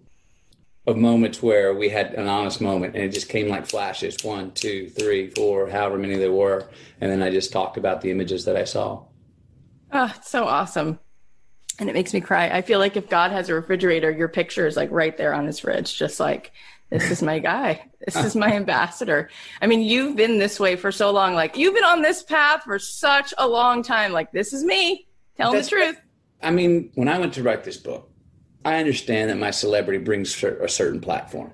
[0.86, 4.50] of moments where we had an honest moment and it just came like flashes one,
[4.52, 6.68] two, three, four, however many there were.
[7.00, 9.02] And then I just talked about the images that I saw.
[9.92, 10.98] Oh, it's so awesome.
[11.78, 12.50] And it makes me cry.
[12.50, 15.46] I feel like if God has a refrigerator, your picture is like right there on
[15.46, 16.52] his fridge, just like,
[16.90, 17.90] this is my guy.
[18.04, 19.30] This is my ambassador.
[19.62, 21.34] I mean, you've been this way for so long.
[21.34, 24.12] Like, you've been on this path for such a long time.
[24.12, 26.00] Like, this is me That's, the truth.
[26.42, 28.10] I mean, when I went to write this book,
[28.64, 31.52] I understand that my celebrity brings a certain platform.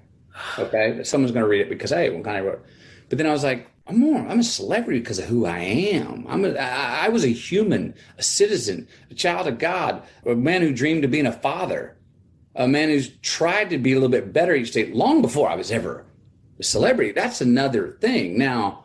[0.58, 2.64] Okay, someone's going to read it because hey, kind of wrote.
[3.08, 4.18] But then I was like, I'm more.
[4.18, 6.24] I'm a celebrity because of who I am.
[6.28, 10.62] I'm a, I, I was a human, a citizen, a child of God, a man
[10.62, 11.96] who dreamed of being a father,
[12.54, 15.56] a man who's tried to be a little bit better each day, long before I
[15.56, 16.04] was ever
[16.60, 17.10] a celebrity.
[17.10, 18.38] That's another thing.
[18.38, 18.84] Now,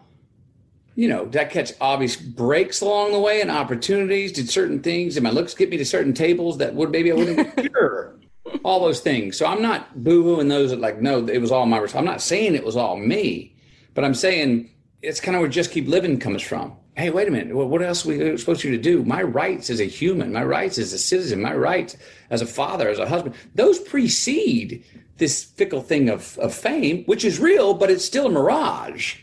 [0.95, 4.31] you know, did I catch obvious breaks along the way and opportunities?
[4.31, 7.15] Did certain things, did my looks get me to certain tables that would maybe I
[7.15, 8.15] wouldn't sure.
[8.63, 9.37] All those things.
[9.37, 12.55] So I'm not boo-hooing those that like, no, it was all my I'm not saying
[12.55, 13.55] it was all me,
[13.93, 14.69] but I'm saying
[15.01, 16.77] it's kind of where just keep living comes from.
[16.95, 17.53] Hey, wait a minute.
[17.53, 19.03] What else are we uh, supposed to do?
[19.03, 21.97] My rights as a human, my rights as a citizen, my rights
[22.29, 24.85] as a father, as a husband, those precede
[25.17, 29.17] this fickle thing of, of fame, which is real, but it's still a mirage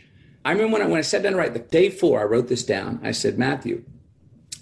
[0.45, 2.47] I remember when I, when I sat down to write the day four, I wrote
[2.47, 2.99] this down.
[3.03, 3.83] I said, Matthew,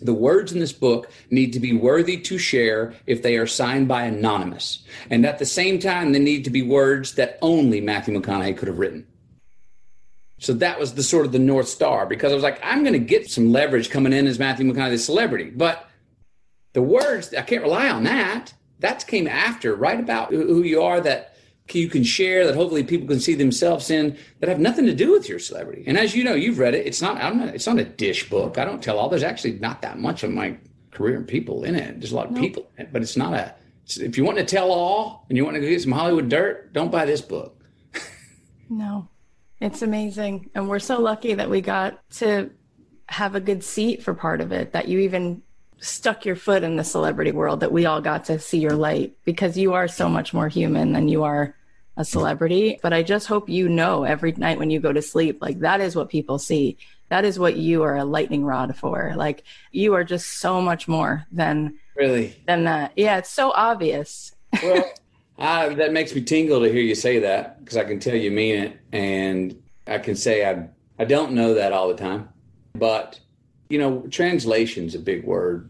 [0.01, 3.87] the words in this book need to be worthy to share if they are signed
[3.87, 4.83] by anonymous.
[5.09, 8.67] And at the same time, they need to be words that only Matthew McConaughey could
[8.67, 9.07] have written.
[10.39, 12.93] So that was the sort of the North Star because I was like, I'm going
[12.93, 15.51] to get some leverage coming in as Matthew McConaughey, the celebrity.
[15.51, 15.87] But
[16.73, 18.53] the words, I can't rely on that.
[18.79, 21.30] That came after, right about who you are, that
[21.79, 25.11] you can share that hopefully people can see themselves in that have nothing to do
[25.11, 25.83] with your celebrity.
[25.87, 26.85] And as you know, you've read it.
[26.85, 27.17] It's not.
[27.17, 27.49] I'm not.
[27.49, 28.57] It's not a dish book.
[28.57, 29.09] I don't tell all.
[29.09, 30.57] There's actually not that much of my
[30.91, 31.99] career and people in it.
[31.99, 32.41] There's a lot of nope.
[32.41, 33.55] people, in it, but it's not a.
[33.83, 36.73] It's, if you want to tell all and you want to get some Hollywood dirt,
[36.73, 37.63] don't buy this book.
[38.69, 39.07] no,
[39.59, 42.51] it's amazing, and we're so lucky that we got to
[43.07, 44.73] have a good seat for part of it.
[44.73, 45.41] That you even
[45.81, 49.17] stuck your foot in the celebrity world that we all got to see your light
[49.25, 51.55] because you are so much more human than you are
[51.97, 52.79] a celebrity.
[52.81, 55.81] But I just hope you know every night when you go to sleep, like that
[55.81, 56.77] is what people see.
[57.09, 59.13] That is what you are a lightning rod for.
[59.15, 62.93] Like you are just so much more than really than that.
[62.95, 64.33] Yeah, it's so obvious.
[64.63, 64.89] well,
[65.37, 68.31] I, that makes me tingle to hear you say that because I can tell you
[68.31, 72.29] mean it, and I can say I I don't know that all the time,
[72.73, 73.19] but
[73.69, 75.69] you know, translation's a big word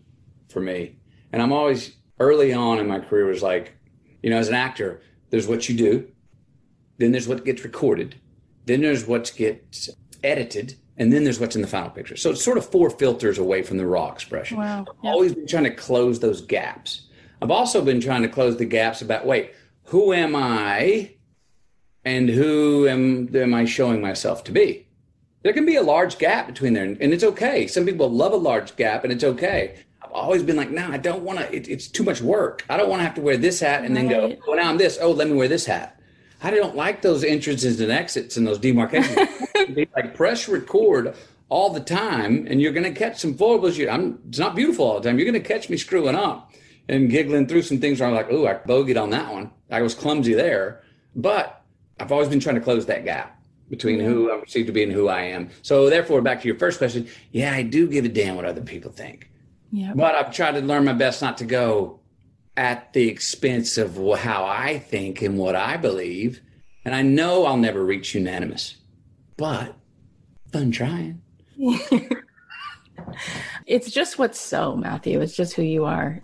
[0.49, 0.97] for me,
[1.31, 3.73] and I'm always early on in my career was like,
[4.21, 6.11] you know, as an actor, there's what you do,
[6.97, 8.15] then there's what gets recorded,
[8.65, 9.89] then there's what gets
[10.23, 12.15] edited, and then there's what's in the final picture.
[12.15, 14.58] So it's sort of four filters away from the raw expression.
[14.58, 14.82] Wow.
[14.82, 15.13] I've yep.
[15.13, 17.08] always been trying to close those gaps.
[17.41, 19.54] I've also been trying to close the gaps about wait,
[19.86, 21.15] who am I
[22.06, 24.88] and who am, am I showing myself to be?
[25.43, 27.65] There can be a large gap between there, and it's okay.
[27.65, 29.80] Some people love a large gap, and it's okay.
[30.04, 31.56] I've always been like, no, I don't want to.
[31.56, 32.63] It's too much work.
[32.69, 34.08] I don't want to have to wear this hat and right.
[34.08, 34.99] then go, well, oh, now I'm this.
[35.01, 35.99] Oh, let me wear this hat.
[36.43, 39.30] I don't like those entrances and exits and those demarcations.
[39.95, 41.15] like press record
[41.49, 43.77] all the time, and you're going to catch some foibles.
[43.77, 45.19] You, I'm, it's not beautiful all the time.
[45.19, 46.51] You're going to catch me screwing up
[46.88, 49.51] and giggling through some things where I'm like, oh, I bogeyed on that one.
[49.69, 50.82] I was clumsy there.
[51.15, 51.63] But
[51.99, 54.34] I've always been trying to close that gap between who mm-hmm.
[54.34, 55.49] I'm perceived to be and who I am.
[55.62, 58.62] So therefore, back to your first question, yeah, I do give a damn what other
[58.62, 59.30] people think.
[59.71, 59.93] Yeah.
[59.95, 62.00] But I've tried to learn my best not to go
[62.57, 66.41] at the expense of how I think and what I believe.
[66.83, 68.75] And I know I'll never reach unanimous,
[69.37, 69.75] but
[70.51, 71.21] fun trying.
[73.65, 75.21] it's just what's so, Matthew.
[75.21, 76.21] It's just who you are.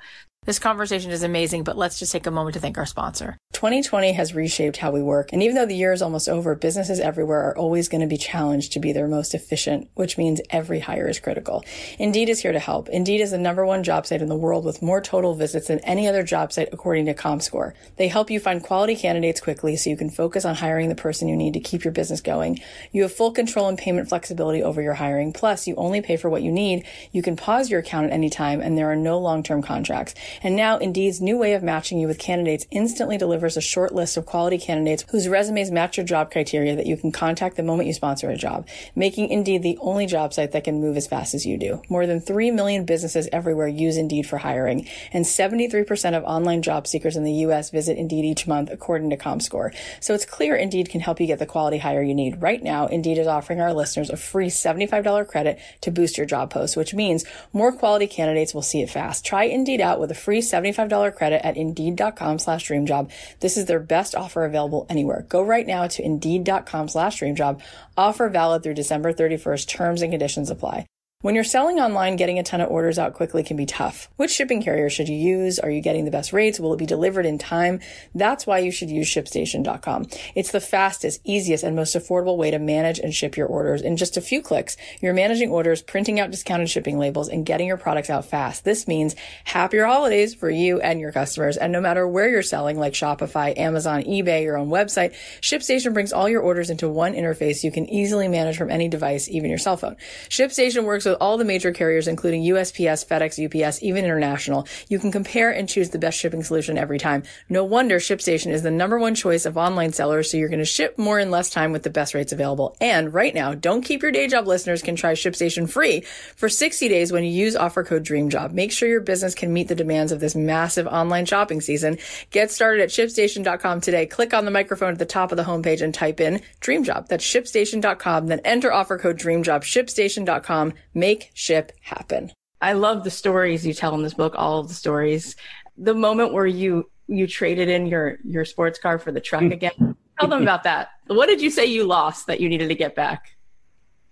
[0.47, 3.35] This conversation is amazing, but let's just take a moment to thank our sponsor.
[3.51, 5.33] 2020 has reshaped how we work.
[5.33, 8.15] And even though the year is almost over, businesses everywhere are always going to be
[8.15, 11.65] challenged to be their most efficient, which means every hire is critical.
[11.99, 12.87] Indeed is here to help.
[12.87, 15.79] Indeed is the number one job site in the world with more total visits than
[15.79, 17.73] any other job site according to ComScore.
[17.97, 21.27] They help you find quality candidates quickly so you can focus on hiring the person
[21.27, 22.61] you need to keep your business going.
[22.93, 25.33] You have full control and payment flexibility over your hiring.
[25.33, 26.85] Plus, you only pay for what you need.
[27.11, 30.13] You can pause your account at any time and there are no long-term contracts.
[30.43, 34.17] And now Indeed's new way of matching you with candidates instantly delivers a short list
[34.17, 37.87] of quality candidates whose resumes match your job criteria that you can contact the moment
[37.87, 41.33] you sponsor a job, making Indeed the only job site that can move as fast
[41.33, 41.81] as you do.
[41.89, 46.87] More than 3 million businesses everywhere use Indeed for hiring, and 73% of online job
[46.87, 47.69] seekers in the U.S.
[47.69, 49.75] visit Indeed each month, according to ComScore.
[49.99, 52.41] So it's clear Indeed can help you get the quality hire you need.
[52.41, 56.49] Right now, Indeed is offering our listeners a free $75 credit to boost your job
[56.49, 59.25] post, which means more quality candidates will see it fast.
[59.25, 63.09] Try Indeed out with a free $75 credit at Indeed.com slash dreamjob.
[63.39, 65.25] This is their best offer available anywhere.
[65.29, 67.61] Go right now to indeed.com slash dreamjob.
[67.95, 69.69] Offer valid through December 31st.
[69.69, 70.85] Terms and conditions apply.
[71.21, 74.07] When you're selling online, getting a ton of orders out quickly can be tough.
[74.17, 75.57] Which shipping carrier should you use?
[75.57, 76.59] Are you getting the best rates?
[76.59, 77.79] Will it be delivered in time?
[78.13, 80.09] That's why you should use shipstation.com.
[80.35, 83.81] It's the fastest, easiest, and most affordable way to manage and ship your orders.
[83.81, 87.65] In just a few clicks, you're managing orders, printing out discounted shipping labels, and getting
[87.65, 88.63] your products out fast.
[88.63, 91.57] This means happier holidays for you and your customers.
[91.57, 96.13] And no matter where you're selling, like Shopify, Amazon, eBay, your own website, ShipStation brings
[96.13, 99.57] all your orders into one interface you can easily manage from any device, even your
[99.57, 99.95] cell phone.
[100.29, 104.67] ShipStation works with all the major carriers, including USPS, FedEx, UPS, even international.
[104.89, 107.23] You can compare and choose the best shipping solution every time.
[107.49, 110.65] No wonder ShipStation is the number one choice of online sellers, so you're going to
[110.65, 112.75] ship more in less time with the best rates available.
[112.79, 116.01] And right now, don't keep your day job listeners can try ShipStation free
[116.35, 118.51] for 60 days when you use offer code DREAMJOB.
[118.51, 121.97] Make sure your business can meet the demands of this massive online shopping season.
[122.31, 124.05] Get started at shipstation.com today.
[124.05, 127.07] Click on the microphone at the top of the homepage and type in DREAMJOB.
[127.07, 128.27] That's shipstation.com.
[128.27, 129.61] Then enter offer code DREAMJOB.
[129.61, 130.73] Shipstation.com.
[130.97, 132.31] Make ship happen.
[132.59, 135.35] I love the stories you tell in this book, all of the stories.
[135.77, 139.51] The moment where you you traded in your your sports car for the truck hmm.
[139.51, 139.95] again.
[140.19, 140.89] tell them about that.
[141.05, 143.37] What did you say you lost that you needed to get back?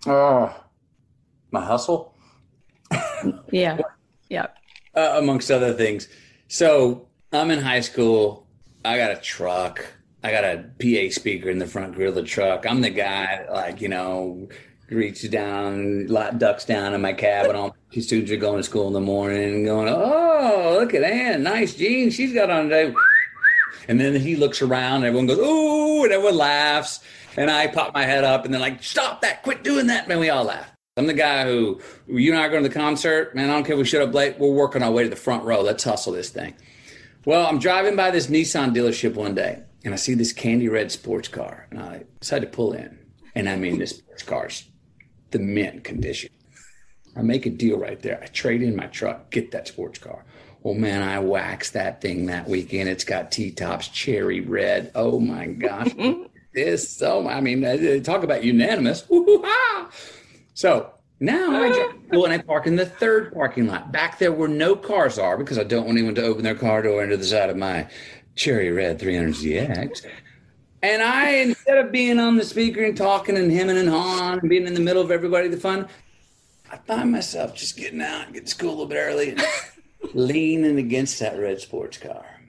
[0.06, 0.56] Oh,
[1.50, 2.14] my hustle.
[3.52, 3.80] yeah.
[4.30, 4.46] Yeah.
[4.94, 6.08] Uh, amongst other things.
[6.50, 8.46] So I'm in high school.
[8.86, 9.84] I got a truck.
[10.24, 12.68] I got a PA speaker in the front grill of the truck.
[12.70, 14.50] I'm the guy, like, you know,
[14.90, 18.64] reaches down, lot ducks down in my cab, and all my students are going to
[18.64, 22.70] school in the morning and going, "Oh, look at Ann, nice jeans she's got on
[22.70, 22.94] today."
[23.88, 27.00] And then he looks around, and everyone goes, "Ooh!" and everyone laughs.
[27.38, 29.44] And I pop my head up, and they're like, "Stop that!
[29.44, 30.72] Quit doing that!" And we all laugh.
[30.98, 33.36] I'm the guy who you and I are going to the concert.
[33.36, 34.40] Man, I don't care if we showed up late.
[34.40, 35.62] We're working our way to the front row.
[35.62, 36.54] Let's hustle this thing.
[37.26, 40.92] Well, I'm driving by this Nissan dealership one day, and I see this candy red
[40.92, 42.98] sports car, and I decide to pull in.
[43.34, 44.64] And I mean, this sports car's
[45.36, 46.30] the mint condition.
[47.14, 48.22] I make a deal right there.
[48.24, 50.24] I trade in my truck, get that sports car.
[50.64, 52.88] Well, man, I waxed that thing that weekend.
[52.88, 54.92] It's got T tops, cherry red.
[54.96, 55.92] Oh my gosh,
[56.54, 57.28] this so.
[57.28, 59.06] I mean, uh, talk about unanimous.
[60.54, 63.92] So now I well, and I park in the third parking lot.
[63.92, 66.82] Back there where no cars are because I don't want anyone to open their car
[66.82, 67.88] door into the side of my
[68.36, 70.06] cherry red 300ZX.
[70.86, 74.48] And I, instead of being on the speaker and talking and hemming and hawing and
[74.48, 75.88] being in the middle of everybody, the fun,
[76.72, 79.44] I find myself just getting out, getting to school a little bit early, and
[80.14, 82.40] leaning against that red sports car.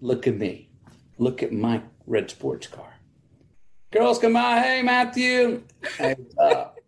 [0.00, 0.70] Look at me.
[1.18, 2.94] Look at my red sports car.
[3.90, 5.62] Girls come by, hey Matthew.
[5.98, 6.78] Hey, what's up?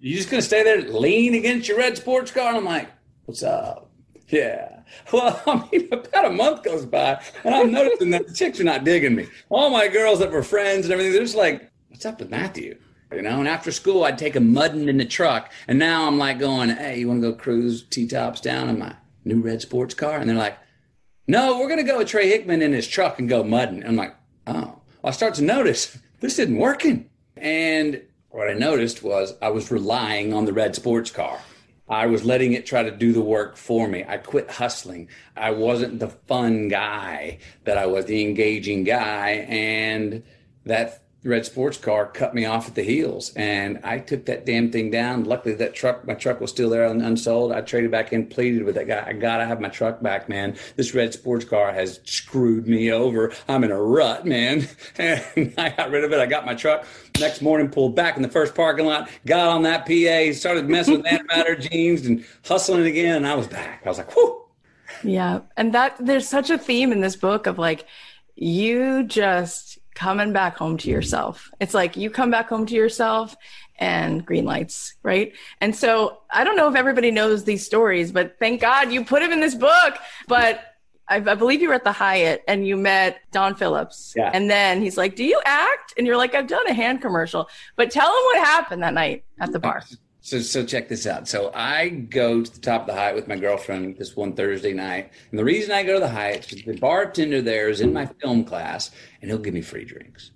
[0.00, 2.48] You just gonna stay there, lean against your red sports car?
[2.48, 2.88] And I'm like,
[3.26, 3.90] what's up?
[4.28, 4.77] Yeah.
[5.12, 8.64] Well, I mean, about a month goes by, and I'm noticing that the chicks are
[8.64, 9.26] not digging me.
[9.48, 12.78] All my girls that were friends and everything, they're just like, "What's up with Matthew?"
[13.12, 13.38] You know.
[13.38, 16.70] And after school, I'd take a mudding in the truck, and now I'm like going,
[16.70, 20.18] "Hey, you want to go cruise T tops down in my new red sports car?"
[20.18, 20.58] And they're like,
[21.26, 24.14] "No, we're gonna go with Trey Hickman in his truck and go mudding." I'm like,
[24.46, 29.70] "Oh." I start to notice this isn't working, and what I noticed was I was
[29.70, 31.40] relying on the red sports car.
[31.88, 34.04] I was letting it try to do the work for me.
[34.06, 35.08] I quit hustling.
[35.36, 39.46] I wasn't the fun guy that I was the engaging guy.
[39.48, 40.22] And
[40.64, 44.72] that red sports car cut me off at the heels and I took that damn
[44.72, 45.24] thing down.
[45.24, 47.52] Luckily that truck, my truck was still there and unsold.
[47.52, 49.04] I traded back in, pleaded with that guy.
[49.06, 50.56] I gotta have my truck back, man.
[50.76, 53.32] This red sports car has screwed me over.
[53.48, 54.66] I'm in a rut, man.
[54.98, 56.18] And I got rid of it.
[56.18, 56.84] I got my truck.
[57.20, 60.96] Next morning, pulled back in the first parking lot, got on that PA, started messing
[60.96, 63.16] with antimatter jeans and hustling again.
[63.16, 63.82] And I was back.
[63.84, 64.44] I was like, whoo.
[65.04, 65.40] Yeah.
[65.56, 67.86] And that there's such a theme in this book of like,
[68.34, 71.50] you just coming back home to yourself.
[71.58, 73.34] It's like you come back home to yourself
[73.80, 75.32] and green lights, right?
[75.60, 79.20] And so I don't know if everybody knows these stories, but thank God you put
[79.20, 79.94] them in this book.
[80.28, 80.60] But
[81.08, 84.14] I, I believe you were at the Hyatt and you met Don Phillips.
[84.16, 84.30] Yeah.
[84.32, 85.94] And then he's like, Do you act?
[85.98, 87.48] And you're like, I've done a hand commercial.
[87.74, 89.82] But tell him what happened that night at the bar.
[90.28, 91.26] So, so check this out.
[91.26, 94.74] So I go to the top of the Hyatt with my girlfriend this one Thursday
[94.74, 97.94] night, and the reason I go to the Hyatt is the bartender there is in
[97.94, 98.90] my film class,
[99.22, 100.32] and he'll give me free drinks.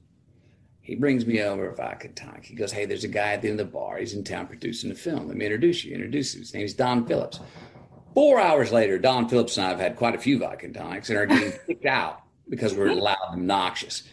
[0.80, 2.46] He brings me over a vodka tonic.
[2.46, 3.98] He goes, "Hey, there's a guy at the end of the bar.
[3.98, 5.28] He's in town producing a film.
[5.28, 6.40] Let me introduce you." Introduce you.
[6.40, 7.40] His name's Don Phillips.
[8.14, 11.18] Four hours later, Don Phillips and I have had quite a few vodka tonics and
[11.18, 14.04] are getting kicked out because we're loud and obnoxious.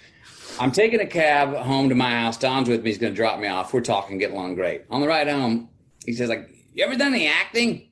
[0.60, 2.38] I'm taking a cab home to my house.
[2.38, 2.90] Don's with me.
[2.90, 3.74] He's going to drop me off.
[3.74, 4.84] We're talking, getting along great.
[4.90, 5.70] On the ride home,
[6.06, 7.90] he says, like, you ever done any acting?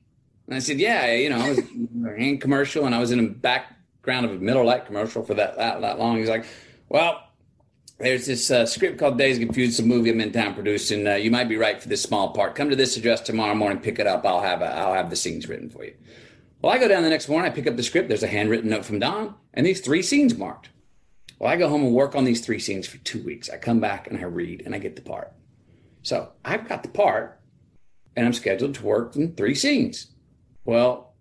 [0.48, 1.60] And I said, yeah, you know, I was
[2.18, 5.58] in commercial and I was in a background of a Miller Lite commercial for that,
[5.58, 6.18] that, that long.
[6.18, 6.46] He's like,
[6.90, 7.24] well,
[8.00, 11.08] there's this uh, script called Dazed and Confused, a movie I'm in town producing.
[11.08, 12.56] Uh, you might be right for this small part.
[12.56, 14.26] Come to this address tomorrow morning, pick it up.
[14.26, 15.96] I'll have a, I'll have the scenes written for you.
[16.62, 18.08] Well, I go down the next morning, I pick up the script.
[18.08, 20.70] There's a handwritten note from Don, and these three scenes marked.
[21.40, 23.50] Well, I go home and work on these three scenes for two weeks.
[23.50, 25.34] I come back and I read and I get the part.
[26.02, 27.40] So I've got the part,
[28.16, 30.08] and I'm scheduled to work in three scenes.
[30.66, 31.14] Well,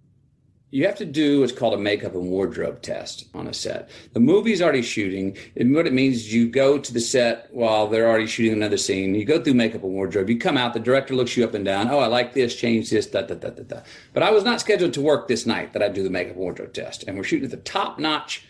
[0.71, 3.89] you have to do what's called a makeup and wardrobe test on a set.
[4.13, 5.37] The movie's already shooting.
[5.57, 8.77] And what it means is you go to the set while they're already shooting another
[8.77, 9.15] scene.
[9.15, 10.29] You go through makeup and wardrobe.
[10.29, 11.89] You come out, the director looks you up and down.
[11.89, 13.81] Oh, I like this, change this, da, da, da, da, da.
[14.13, 16.41] But I was not scheduled to work this night that I do the makeup and
[16.41, 17.05] wardrobe test.
[17.07, 18.45] And we're shooting at the top notch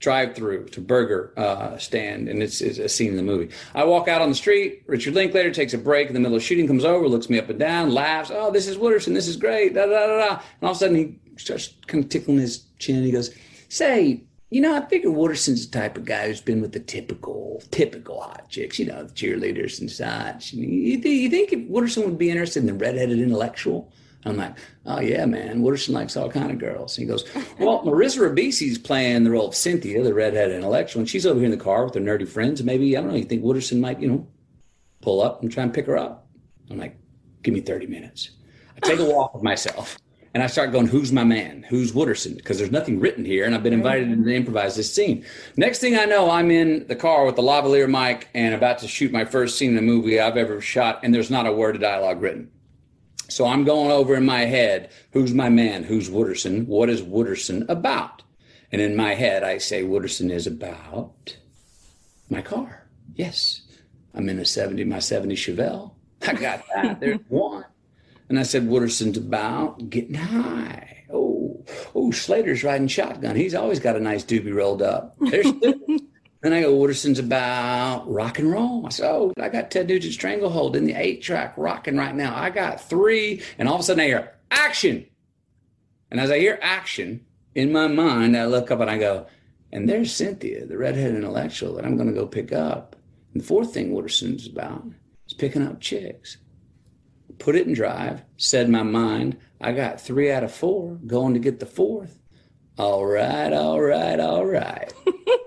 [0.00, 3.50] drive through to burger uh, stand, and it's, it's, a scene in the movie.
[3.74, 4.82] I walk out on the street.
[4.86, 7.48] Richard Linklater takes a break in the middle of shooting, comes over, looks me up
[7.48, 8.30] and down, laughs.
[8.32, 9.14] Oh, this is Wooderson.
[9.14, 9.74] This is great.
[9.74, 10.32] Da da da da.
[10.34, 12.96] And all of a sudden, he starts kind of tickling his chin.
[12.96, 13.34] And he goes,
[13.68, 17.62] "Say, you know, I figure Wooderson's the type of guy who's been with the typical,
[17.70, 20.52] typical hot chicks, you know, the cheerleaders and such.
[20.52, 23.92] You, you think if Wooderson would be interested in the redheaded intellectual?"
[24.26, 24.56] I'm like,
[24.86, 26.96] oh yeah, man, Wooderson likes all kind of girls.
[26.96, 27.24] And he goes,
[27.58, 31.44] well, Marissa Ribisi's playing the role of Cynthia, the redheaded intellectual, and she's over here
[31.44, 32.62] in the car with her nerdy friends.
[32.62, 33.16] Maybe I don't know.
[33.16, 34.26] You think Wooderson might, you know,
[35.02, 36.26] pull up and try and pick her up?
[36.70, 36.96] I'm like,
[37.42, 38.30] give me 30 minutes.
[38.76, 39.98] I take a walk with myself.
[40.32, 41.64] And I start going, who's my man?
[41.68, 42.34] Who's Wooderson?
[42.34, 45.24] Because there's nothing written here, and I've been invited to improvise this scene.
[45.56, 48.88] Next thing I know, I'm in the car with the lavalier mic and about to
[48.88, 51.76] shoot my first scene in a movie I've ever shot, and there's not a word
[51.76, 52.50] of dialogue written.
[53.28, 55.84] So I'm going over in my head, who's my man?
[55.84, 56.66] Who's Wooderson?
[56.66, 58.22] What is Wooderson about?
[58.70, 61.36] And in my head, I say Wooderson is about
[62.28, 62.86] my car.
[63.14, 63.62] Yes,
[64.14, 65.92] I'm in a 70, my 70 Chevelle.
[66.26, 67.00] I got that.
[67.00, 67.64] There's one.
[68.28, 71.04] And I said, Wooderson's about getting high.
[71.12, 71.64] Oh,
[71.94, 73.36] oh, Slater's riding shotgun.
[73.36, 75.16] He's always got a nice doobie rolled up.
[75.20, 75.46] There's
[76.44, 78.84] Then I go, Wooderson's about rock and roll.
[78.84, 82.36] I said, Oh, I got Ted Nugent's Stranglehold in the eight track rocking right now.
[82.36, 83.42] I got three.
[83.58, 85.06] And all of a sudden I hear action.
[86.10, 87.24] And as I hear action
[87.54, 89.26] in my mind, I look up and I go,
[89.72, 92.94] and there's Cynthia, the redhead intellectual that I'm going to go pick up.
[93.32, 94.84] And the fourth thing Wooderson's about
[95.26, 96.36] is picking up chicks.
[97.38, 101.40] Put it in drive, said my mind, I got three out of four, going to
[101.40, 102.18] get the fourth.
[102.76, 104.92] All right, all right, all right.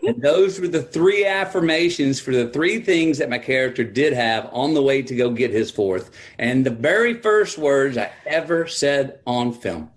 [0.07, 4.49] and those were the three affirmations for the three things that my character did have
[4.53, 6.11] on the way to go get his fourth.
[6.39, 9.91] And the very first words I ever said on film.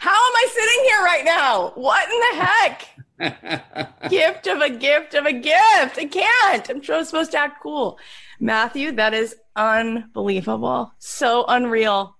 [0.00, 1.72] How am I sitting here right now?
[1.76, 4.08] What in the heck?
[4.08, 5.98] gift of a gift of a gift.
[5.98, 6.68] I can't.
[6.68, 7.98] I'm supposed to act cool.
[8.40, 10.92] Matthew, that is unbelievable.
[10.98, 12.16] So unreal.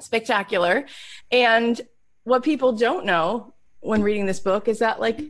[0.00, 0.84] Spectacular.
[1.32, 1.80] And
[2.28, 5.20] what people don't know when reading this book is that like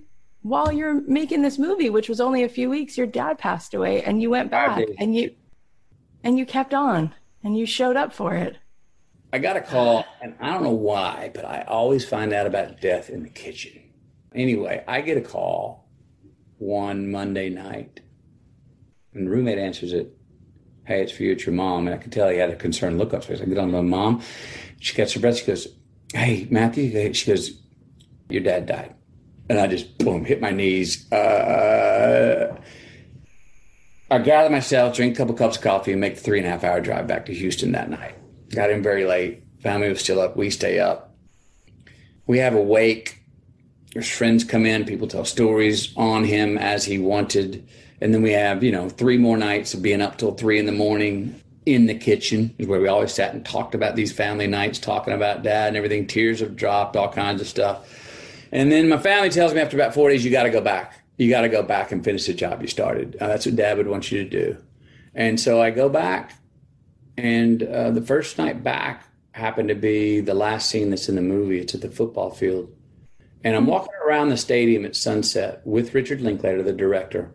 [0.43, 4.03] while you're making this movie which was only a few weeks your dad passed away
[4.03, 5.35] and you went back and you
[6.25, 8.57] and you kept on and you showed up for it.
[9.33, 12.81] I got a call and i don't know why but i always find out about
[12.81, 13.81] death in the kitchen.
[14.35, 15.89] Anyway i get a call
[16.59, 18.01] one monday night
[19.15, 20.17] and the roommate answers it.
[20.85, 21.87] Hey it's for you it's your mom.
[21.87, 23.83] And i can tell he had a concerned look up so i get on my
[23.83, 24.23] mom.
[24.81, 25.39] She gets her breath.
[25.39, 25.69] She goes
[26.13, 27.61] hey, Matthew, she goes,
[28.29, 28.95] your dad died.
[29.49, 31.11] And I just, boom, hit my knees.
[31.11, 32.57] Uh,
[34.11, 36.51] I gather myself, drink a couple cups of coffee, and make the three and a
[36.51, 38.15] half hour drive back to Houston that night.
[38.51, 39.43] Got in very late.
[39.63, 40.37] Family was still up.
[40.37, 41.15] We stay up.
[42.27, 43.23] We have a wake.
[43.93, 44.85] There's friends come in.
[44.85, 47.69] People tell stories on him as he wanted.
[48.01, 50.67] And then we have, you know, three more nights of being up till three in
[50.67, 54.47] the morning in the kitchen is where we always sat and talked about these family
[54.47, 56.07] nights, talking about dad and everything.
[56.07, 57.87] Tears have dropped, all kinds of stuff.
[58.51, 60.95] And then my family tells me after about four days, you got to go back.
[61.19, 63.19] You got to go back and finish the job you started.
[63.21, 64.57] Uh, that's what dad would want you to do.
[65.15, 66.33] And so I go back,
[67.19, 71.21] and uh, the first night back happened to be the last scene that's in the
[71.21, 71.59] movie.
[71.59, 72.75] It's at the football field.
[73.45, 77.35] And I'm walking around the stadium at sunset with Richard Linklater, the director,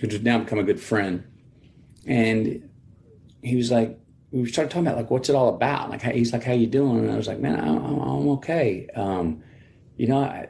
[0.00, 1.24] who's now become a good friend.
[2.06, 2.69] And
[3.42, 3.98] he was like,
[4.32, 5.90] we started talking about like what's it all about.
[5.90, 7.00] Like he's like, how you doing?
[7.00, 8.88] And I was like, man, I'm, I'm okay.
[8.94, 9.42] Um,
[9.96, 10.48] you know, I,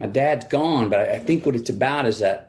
[0.00, 2.48] my dad's gone, but I, I think what it's about is that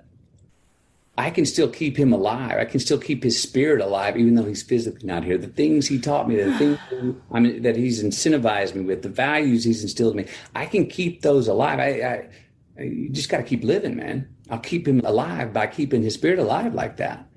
[1.17, 2.57] I can still keep him alive.
[2.57, 5.37] I can still keep his spirit alive, even though he's physically not here.
[5.37, 6.79] The things he taught me, the things
[7.31, 10.87] I mean, that he's incentivized me with, the values he's instilled in me, I can
[10.87, 11.79] keep those alive.
[11.79, 12.29] I,
[12.77, 14.29] I you just got to keep living, man.
[14.49, 17.28] I'll keep him alive by keeping his spirit alive like that.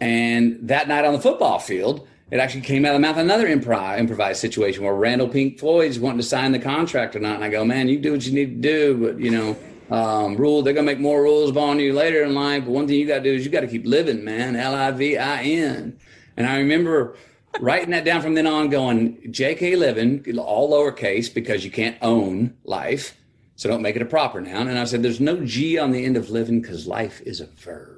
[0.00, 3.24] And that night on the football field, it actually came out of the mouth of
[3.24, 7.36] another improv, improvised situation where Randall Pink Floyd's wanting to sign the contract or not.
[7.36, 9.56] And I go, man, you do what you need to do, but you know,
[9.90, 12.64] um, rule, they're going to make more rules upon you later in life.
[12.64, 14.56] But one thing you got to do is you got to keep living, man.
[14.56, 15.98] L I V I N.
[16.36, 17.16] And I remember
[17.60, 22.56] writing that down from then on, going, JK living, all lowercase because you can't own
[22.64, 23.16] life.
[23.56, 24.68] So don't make it a proper noun.
[24.68, 27.46] And I said, there's no G on the end of living because life is a
[27.46, 27.97] verb.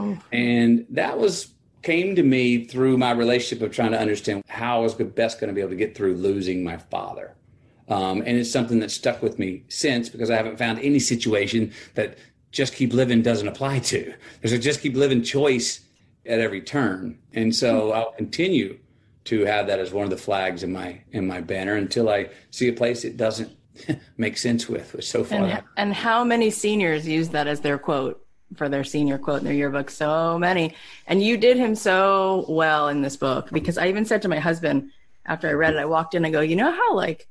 [0.00, 0.18] Oh.
[0.32, 4.82] And that was came to me through my relationship of trying to understand how I
[4.82, 7.34] was best going to be able to get through losing my father.
[7.88, 11.72] Um, and it's something that stuck with me since because I haven't found any situation
[11.94, 12.18] that
[12.52, 14.14] just keep living doesn't apply to.
[14.40, 15.80] There's a just keep living choice
[16.26, 17.18] at every turn.
[17.32, 17.92] And so hmm.
[17.94, 18.78] I'll continue
[19.24, 22.30] to have that as one of the flags in my in my banner until I
[22.50, 23.50] see a place it doesn't
[24.16, 25.44] make sense with, which so far.
[25.44, 28.24] And, and how many seniors use that as their quote?
[28.56, 29.90] For their senior quote in their yearbook.
[29.90, 30.74] So many.
[31.06, 34.38] And you did him so well in this book because I even said to my
[34.38, 34.90] husband
[35.26, 37.28] after I read it, I walked in and go, you know how like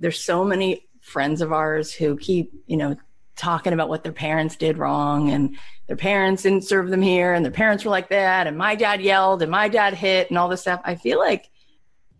[0.00, 2.96] there's so many friends of ours who keep, you know,
[3.36, 5.56] talking about what their parents did wrong and
[5.86, 9.02] their parents didn't serve them here and their parents were like that and my dad
[9.02, 10.80] yelled and my dad hit and all this stuff.
[10.84, 11.50] I feel like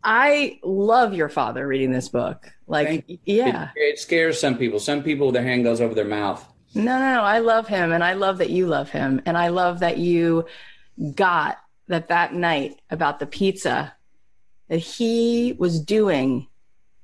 [0.03, 2.51] I love your father reading this book.
[2.66, 3.70] Like, yeah.
[3.76, 4.78] It, it scares some people.
[4.78, 7.22] Some people, their hand goes over their mouth no, no, no.
[7.22, 9.22] I love him and I love that you love him.
[9.26, 10.46] And I love that you
[11.14, 11.58] got
[11.88, 13.94] that that night about the pizza
[14.68, 16.48] that he was doing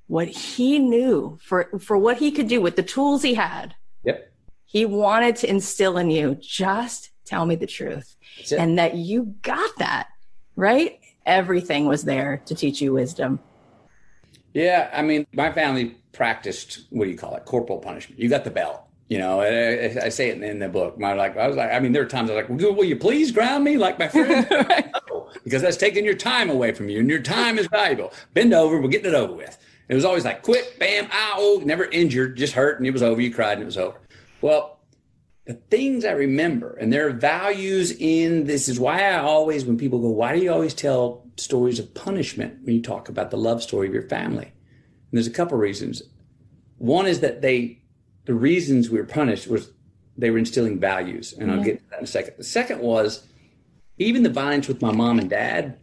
[0.07, 3.75] what he knew for for what he could do with the tools he had.
[4.05, 4.33] Yep.
[4.65, 8.17] He wanted to instill in you just tell me the truth.
[8.57, 10.09] And that you got that,
[10.57, 10.99] right?
[11.27, 13.41] Everything was there to teach you wisdom.
[14.53, 17.45] Yeah, I mean, my family practiced what do you call it?
[17.45, 18.21] Corporal punishment.
[18.21, 20.97] You got the belt you know, I, I, say it in the book.
[20.97, 22.95] My like, I was like, I mean, there are times I was like, will you
[22.95, 24.47] please ground me like my friend?
[24.49, 28.13] no, because that's taking your time away from you, and your time is valuable.
[28.35, 29.59] Bend over, we're getting it over with.
[29.89, 33.21] It was always like quick, bam, ow, never injured, just hurt, and it was over.
[33.21, 34.01] You cried, and it was over.
[34.43, 34.79] Well,
[35.45, 39.77] the things I remember, and there are values in this is why I always, when
[39.77, 43.37] people go, why do you always tell stories of punishment when you talk about the
[43.37, 44.45] love story of your family?
[44.45, 46.01] And there's a couple reasons.
[46.79, 47.80] One is that they
[48.31, 49.73] the reasons we were punished was
[50.17, 52.35] they were instilling values, and I'll get to that in a second.
[52.39, 53.27] The second was
[53.99, 55.81] even the violence with my mom and dad.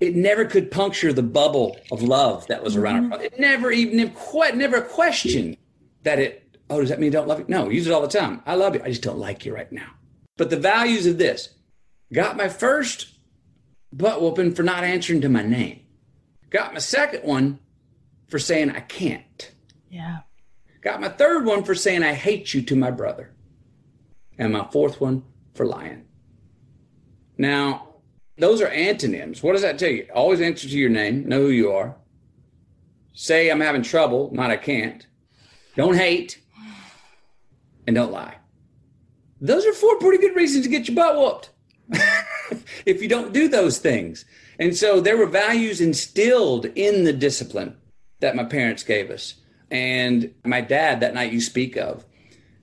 [0.00, 3.20] It never could puncture the bubble of love that was around mm-hmm.
[3.20, 5.58] It never even quite never a question
[6.04, 6.56] that it.
[6.70, 7.44] Oh, does that mean you don't love you?
[7.48, 8.40] No, use it all the time.
[8.46, 8.80] I love you.
[8.82, 9.90] I just don't like you right now.
[10.38, 11.50] But the values of this
[12.14, 13.08] got my first
[13.92, 15.80] butt whooping for not answering to my name.
[16.48, 17.58] Got my second one
[18.26, 19.52] for saying I can't.
[19.90, 20.20] Yeah.
[20.86, 23.32] Got my third one for saying I hate you to my brother.
[24.38, 26.04] And my fourth one for lying.
[27.36, 27.96] Now,
[28.38, 29.42] those are antonyms.
[29.42, 30.06] What does that tell you?
[30.14, 31.96] Always answer to your name, know who you are.
[33.14, 35.04] Say I'm having trouble, not I can't.
[35.74, 36.40] Don't hate,
[37.88, 38.36] and don't lie.
[39.40, 41.50] Those are four pretty good reasons to get your butt whooped
[42.86, 44.24] if you don't do those things.
[44.60, 47.76] And so there were values instilled in the discipline
[48.20, 49.34] that my parents gave us.
[49.70, 52.04] And my dad, that night you speak of,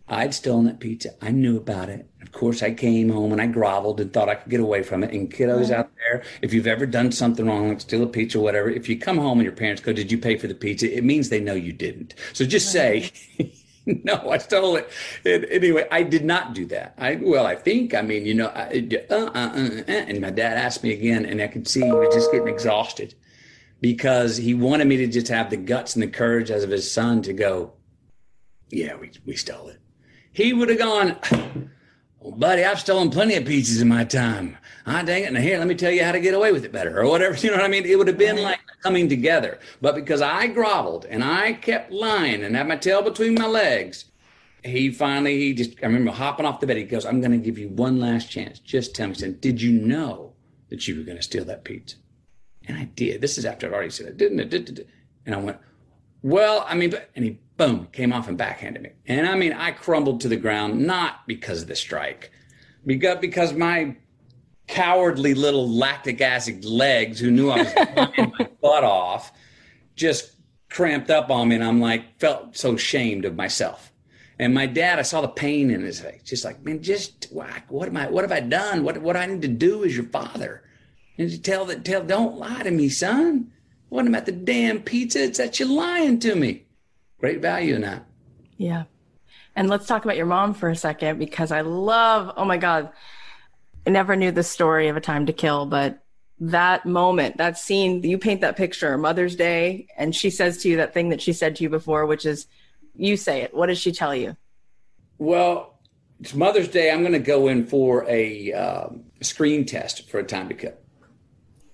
[0.07, 1.11] I'd stolen that pizza.
[1.21, 2.07] I knew about it.
[2.21, 5.03] Of course, I came home and I groveled and thought I could get away from
[5.03, 5.13] it.
[5.13, 8.41] And kiddos out there, if you've ever done something wrong, like steal a pizza or
[8.41, 10.95] whatever, if you come home and your parents go, Did you pay for the pizza?
[10.95, 12.15] It means they know you didn't.
[12.33, 13.11] So just say,
[13.85, 14.89] No, I stole it.
[15.25, 16.95] And anyway, I did not do that.
[16.97, 17.93] I well, I think.
[17.93, 21.25] I mean, you know, I, uh, uh, uh, uh, and my dad asked me again,
[21.25, 23.15] and I could see he was just getting exhausted
[23.83, 26.89] because he wanted me to just have the guts and the courage as of his
[26.89, 27.73] son to go,
[28.69, 29.77] yeah, we, we stole it.
[30.31, 31.17] He would have gone,
[32.17, 34.57] well, buddy, I've stolen plenty of pizzas in my time.
[34.87, 35.33] Ah, dang it.
[35.33, 37.35] Now here, let me tell you how to get away with it better or whatever.
[37.41, 37.85] You know what I mean?
[37.85, 39.59] It would have been like coming together.
[39.81, 44.05] But because I groveled and I kept lying and had my tail between my legs,
[44.63, 46.77] he finally, he just, I remember hopping off the bed.
[46.77, 48.59] He goes, I'm going to give you one last chance.
[48.59, 49.13] Just tell me.
[49.13, 50.35] He said, did you know
[50.69, 51.97] that you were going to steal that pizza?
[52.67, 53.21] And I did.
[53.21, 54.87] This is after I've already said it, didn't it?
[55.25, 55.57] And I went,
[56.21, 58.91] well, I mean, and he boom came off and backhanded me.
[59.05, 62.31] And I mean, I crumbled to the ground not because of the strike,
[62.85, 63.97] because because my
[64.67, 69.31] cowardly little lactic acid legs, who knew I was my butt off,
[69.95, 70.31] just
[70.69, 73.91] cramped up on me, and I'm like felt so ashamed of myself.
[74.39, 77.87] And my dad, I saw the pain in his face, just like, man, just what
[77.87, 78.09] am I?
[78.09, 78.83] What have I done?
[78.83, 80.62] What what I need to do as your father?
[81.17, 83.51] And you tell that tell don't lie to me, son.
[83.85, 86.65] It wasn't about the damn pizza, it's that you're lying to me.
[87.19, 88.05] Great value in that.
[88.57, 88.85] Yeah.
[89.55, 92.89] And let's talk about your mom for a second because I love, oh my God,
[93.85, 96.03] I never knew the story of A Time to Kill, but
[96.39, 100.77] that moment, that scene, you paint that picture, Mother's Day, and she says to you
[100.77, 102.47] that thing that she said to you before, which is,
[102.95, 103.53] you say it.
[103.53, 104.35] What does she tell you?
[105.19, 105.79] Well,
[106.19, 106.91] it's Mother's Day.
[106.91, 110.73] I'm going to go in for a um, screen test for a time to kill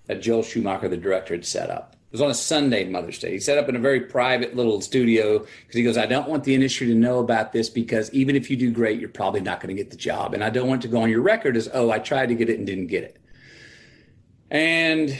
[0.09, 1.95] that Joel Schumacher, the director, had set up.
[2.07, 3.33] It was on a Sunday, Mother's Day.
[3.33, 6.43] He set up in a very private little studio because he goes, I don't want
[6.43, 9.59] the industry to know about this because even if you do great, you're probably not
[9.61, 10.33] going to get the job.
[10.33, 12.49] And I don't want to go on your record as, oh, I tried to get
[12.49, 13.21] it and didn't get it.
[14.49, 15.15] And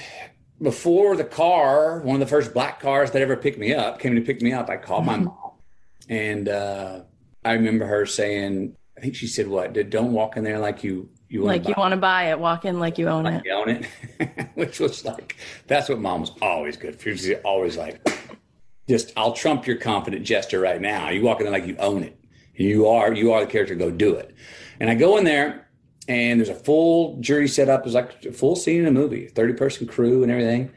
[0.60, 4.16] before the car, one of the first black cars that ever picked me up came
[4.16, 5.52] to pick me up, I called my mom.
[6.10, 7.02] And uh,
[7.46, 9.74] I remember her saying, I think she said, what?
[9.92, 12.80] Don't walk in there like you you like you want to buy it, walk in
[12.80, 13.46] like you own like it.
[13.46, 15.36] You own it, which was like
[15.68, 17.16] that's what mom was always good for.
[17.16, 18.02] She's always like,
[18.88, 21.10] just I'll trump your confident gesture right now.
[21.10, 22.20] You walk in there like you own it.
[22.56, 23.76] You are you are the character.
[23.76, 24.34] Go do it.
[24.80, 25.70] And I go in there,
[26.08, 27.86] and there's a full jury set up.
[27.86, 30.72] It's like a full scene in a movie, thirty person crew and everything.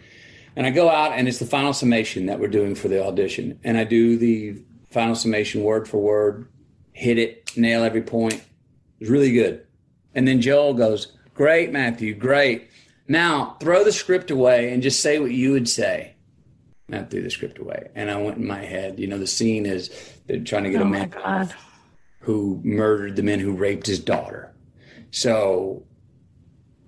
[0.54, 3.58] And I go out, and it's the final summation that we're doing for the audition.
[3.64, 6.46] And I do the final summation word for word,
[6.92, 8.34] hit it, nail every point.
[8.34, 9.66] It was really good.
[10.14, 12.70] And then Joel goes, Great, Matthew, great.
[13.08, 16.14] Now throw the script away and just say what you would say.
[16.88, 17.90] And I threw the script away.
[17.94, 19.90] And I went in my head, you know, the scene is
[20.26, 21.54] they're trying to get oh a man
[22.20, 24.54] who murdered the men who raped his daughter.
[25.10, 25.84] So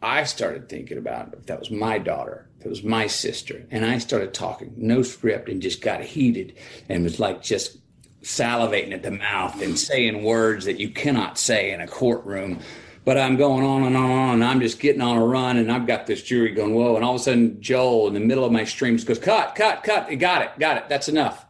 [0.03, 3.85] I started thinking about if that was my daughter, if it was my sister, and
[3.85, 6.55] I started talking, no script, and just got heated
[6.89, 7.79] and was like just
[8.23, 12.61] salivating at the mouth and saying words that you cannot say in a courtroom
[13.05, 14.35] but I'm going on and on and on.
[14.35, 16.97] And I'm just getting on a run, and I've got this jury going, whoa.
[16.97, 19.55] And all of a sudden, Joel, in the middle of my stream, just goes, cut,
[19.55, 20.19] cut, cut.
[20.19, 20.89] Got it, got it.
[20.89, 21.47] That's enough.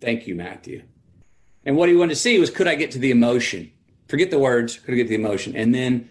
[0.00, 0.82] Thank you, Matthew.
[1.64, 3.72] And what he wanted to see was, could I get to the emotion?
[4.06, 5.56] Forget the words, could I get the emotion?
[5.56, 6.10] And then,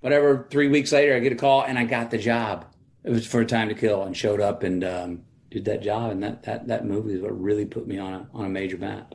[0.00, 2.64] whatever, three weeks later, I get a call, and I got the job.
[3.04, 6.12] It was for a time to kill, and showed up and um, did that job.
[6.12, 8.76] And that that that movie is what really put me on a on a major
[8.76, 9.14] map.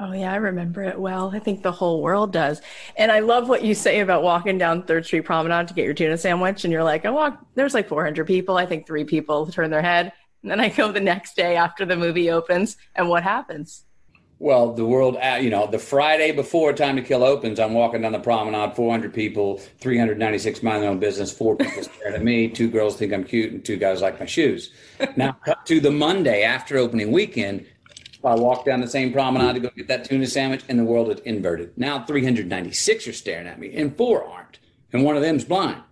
[0.00, 1.30] Oh, yeah, I remember it well.
[1.32, 2.60] I think the whole world does.
[2.96, 5.94] And I love what you say about walking down Third Street Promenade to get your
[5.94, 6.64] tuna sandwich.
[6.64, 8.56] And you're like, I walk, there's like 400 people.
[8.56, 10.12] I think three people turn their head.
[10.42, 12.76] And then I go the next day after the movie opens.
[12.96, 13.84] And what happens?
[14.42, 18.02] Well, the world, uh, you know, the Friday before Time to Kill opens, I'm walking
[18.02, 22.48] down the promenade, 400 people, 396 mind their own business, four people staring at me,
[22.48, 24.72] two girls think I'm cute, and two guys like my shoes.
[25.14, 25.36] Now,
[25.66, 27.66] to the Monday after opening weekend,
[28.24, 31.08] I walked down the same promenade to go get that tuna sandwich, and the world
[31.08, 31.76] had inverted.
[31.76, 34.58] Now 396 are staring at me, and four aren't,
[34.92, 35.82] and one of them's blind.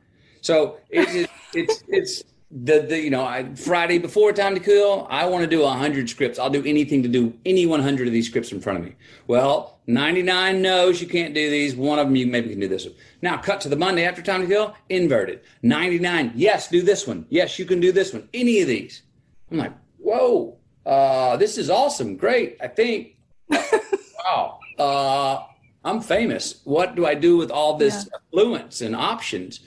[0.41, 5.07] So it, it, it's it's the the you know I, Friday before Time to Kill,
[5.11, 6.39] I want to do hundred scripts.
[6.39, 8.95] I'll do anything to do any 100 of these scripts in front of me.
[9.27, 11.75] Well, 99 knows you can't do these.
[11.75, 12.95] One of them you maybe can do this one.
[13.23, 15.41] Now cut to the Monday after Time to Kill, inverted.
[15.63, 17.27] 99, yes, do this one.
[17.29, 18.29] Yes, you can do this one.
[18.33, 19.03] Any of these.
[19.51, 20.60] I'm like, whoa
[20.91, 22.17] uh, this is awesome.
[22.17, 22.57] Great.
[22.61, 23.17] I think,
[23.49, 25.45] wow, uh,
[25.85, 26.61] I'm famous.
[26.65, 28.19] What do I do with all this yeah.
[28.19, 29.61] affluence and options?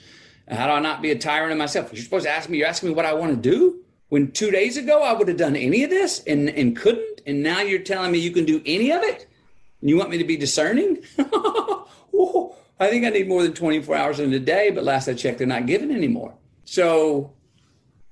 [0.46, 1.90] How do I not be a tyrant of myself?
[1.94, 3.80] You're supposed to ask me, you're asking me what I want to do?
[4.10, 7.22] When two days ago I would have done any of this and, and couldn't.
[7.26, 9.26] And now you're telling me you can do any of it?
[9.80, 11.02] And you want me to be discerning?
[12.78, 15.38] I think I need more than 24 hours in a day, but last I checked,
[15.38, 16.34] they're not giving anymore.
[16.64, 17.32] So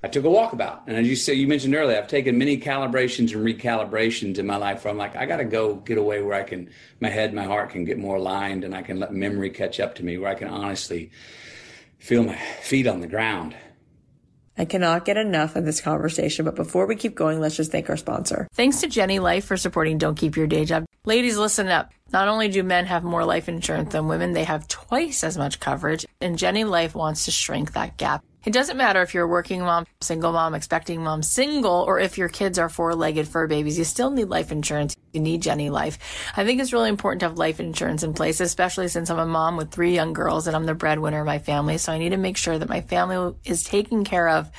[0.05, 0.81] I took a walkabout.
[0.87, 4.57] And as you said, you mentioned earlier, I've taken many calibrations and recalibrations in my
[4.57, 7.33] life where I'm like, I got to go get away where I can, my head,
[7.33, 10.19] my heart can get more aligned and I can let memory catch up to me,
[10.19, 11.13] where I can honestly
[11.99, 13.55] feel my feet on the ground.
[14.59, 17.89] I cannot get enough of this conversation, but before we keep going, let's just thank
[17.89, 18.49] our sponsor.
[18.53, 20.85] Thanks to Jenny Life for supporting Don't Keep Your Day Job.
[21.07, 21.91] Ladies, listen up.
[22.13, 25.59] Not only do men have more life insurance than women, they have twice as much
[25.59, 28.23] coverage, and Jenny Life wants to shrink that gap.
[28.45, 32.19] It doesn't matter if you're a working mom, single mom, expecting mom, single, or if
[32.19, 34.97] your kids are four-legged fur babies, you still need life insurance.
[35.13, 35.99] You need Jenny Life.
[36.37, 39.27] I think it's really important to have life insurance in place, especially since I'm a
[39.27, 41.79] mom with three young girls and I'm the breadwinner of my family.
[41.79, 44.51] So I need to make sure that my family is taken care of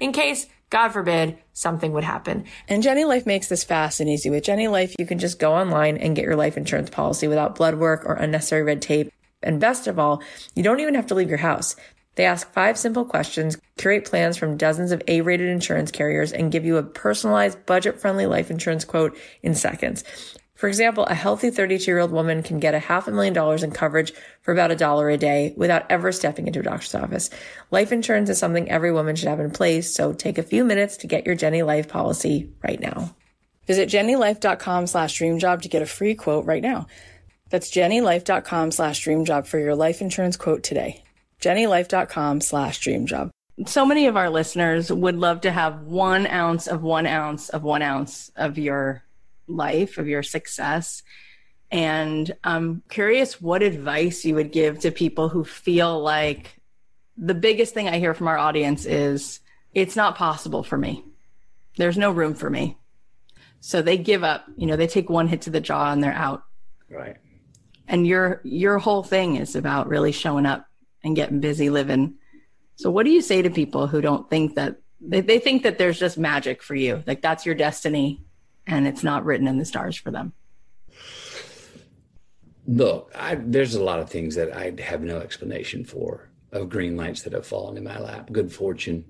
[0.00, 2.44] in case God forbid, something would happen.
[2.68, 4.28] And Jenny Life makes this fast and easy.
[4.30, 7.54] With Jenny Life, you can just go online and get your life insurance policy without
[7.54, 9.10] blood work or unnecessary red tape.
[9.42, 10.22] And best of all,
[10.54, 11.74] you don't even have to leave your house.
[12.18, 16.64] They ask five simple questions, curate plans from dozens of A-rated insurance carriers, and give
[16.64, 20.02] you a personalized, budget-friendly life insurance quote in seconds.
[20.56, 23.62] For example, a healthy 32 year old woman can get a half a million dollars
[23.62, 24.12] in coverage
[24.42, 27.30] for about a dollar a day without ever stepping into a doctor's office.
[27.70, 30.96] Life insurance is something every woman should have in place, so take a few minutes
[30.96, 33.14] to get your Jenny Life policy right now.
[33.68, 36.88] Visit jennylife.com slash dreamjob to get a free quote right now.
[37.48, 41.04] That's jennylife.com slash dreamjob for your life insurance quote today
[41.40, 43.30] jennylife.com slash dreamjob.
[43.66, 47.62] so many of our listeners would love to have one ounce of one ounce of
[47.62, 49.02] one ounce of your
[49.46, 51.02] life, of your success.
[51.70, 56.58] And I'm curious what advice you would give to people who feel like
[57.16, 59.40] the biggest thing I hear from our audience is
[59.74, 61.04] it's not possible for me.
[61.76, 62.76] There's no room for me.
[63.60, 66.12] So they give up, you know, they take one hit to the jaw and they're
[66.12, 66.44] out.
[66.88, 67.16] Right.
[67.86, 70.67] And your your whole thing is about really showing up
[71.04, 72.14] and getting busy living.
[72.76, 75.78] So what do you say to people who don't think that they, they think that
[75.78, 77.02] there's just magic for you?
[77.06, 78.24] Like that's your destiny
[78.66, 80.32] and it's not written in the stars for them.
[82.66, 86.96] Look, I, there's a lot of things that I have no explanation for of green
[86.96, 88.30] lights that have fallen in my lap.
[88.30, 89.04] Good fortune,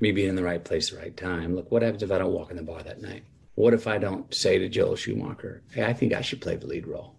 [0.00, 1.54] me being in the right place, the right time.
[1.54, 3.24] Look, what happens if I don't walk in the bar that night?
[3.54, 6.66] What if I don't say to Joel Schumacher, "Hey, I think I should play the
[6.66, 7.14] lead role"?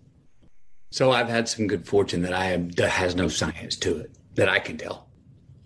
[0.94, 4.12] So I've had some good fortune that I have that has no science to it
[4.36, 5.08] that I can tell.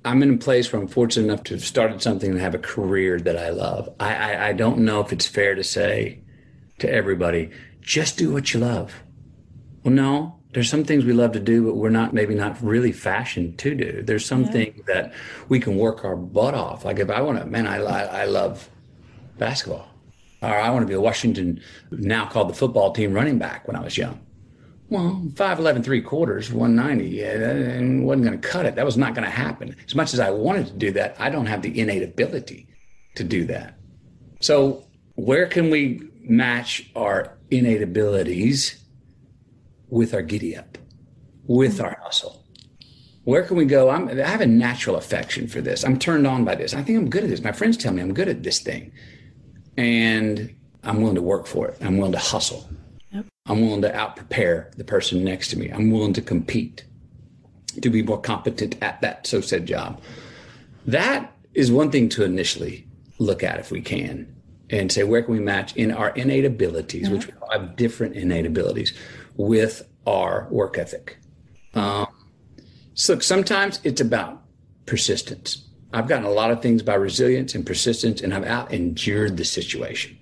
[0.06, 2.60] I'm in a place where I'm fortunate enough to have started something and have a
[2.60, 3.94] career that I love.
[4.00, 6.22] I, I, I don't know if it's fair to say
[6.80, 7.52] to everybody,
[7.82, 9.04] just do what you love.
[9.84, 12.94] Well, no, there's some things we love to do, but we're not maybe not really
[12.94, 14.04] fashioned to do.
[14.04, 14.70] There's some yeah.
[14.86, 15.14] that
[15.50, 16.86] we can work our butt off.
[16.86, 18.70] Like if I want to, man, I, I, I love
[19.38, 19.90] basketball,
[20.42, 21.60] or I want to be a Washington
[21.92, 24.22] now called the football team running back when I was young.
[24.90, 28.76] Well, 5'11, three quarters, 190, yeah, and wasn't going to cut it.
[28.76, 29.76] That was not going to happen.
[29.86, 32.68] As much as I wanted to do that, I don't have the innate ability
[33.16, 33.78] to do that.
[34.40, 38.82] So, where can we match our innate abilities
[39.90, 40.78] with our giddy up,
[41.48, 42.46] with our hustle?
[43.26, 43.90] Where can we go?
[43.90, 45.84] I'm, I have a natural affection for this.
[45.84, 46.74] I'm turned on by this.
[46.74, 47.44] I think I'm good at this.
[47.44, 48.94] My friends tell me I'm good at this thing.
[49.76, 51.78] And I'm willing to work for it.
[51.82, 52.70] I'm willing to hustle.
[53.48, 55.70] I'm willing to out prepare the person next to me.
[55.70, 56.86] I'm willing to compete
[57.82, 60.02] to be more competent at that so said job.
[60.86, 62.88] That is one thing to initially
[63.20, 64.36] look at if we can
[64.70, 67.16] and say, where can we match in our innate abilities, mm-hmm.
[67.16, 68.94] which we have different innate abilities,
[69.38, 71.18] with our work ethic?
[71.74, 72.08] Um,
[72.94, 74.44] so sometimes it's about
[74.86, 75.64] persistence.
[75.94, 79.46] I've gotten a lot of things by resilience and persistence, and I've out endured the
[79.46, 80.18] situation.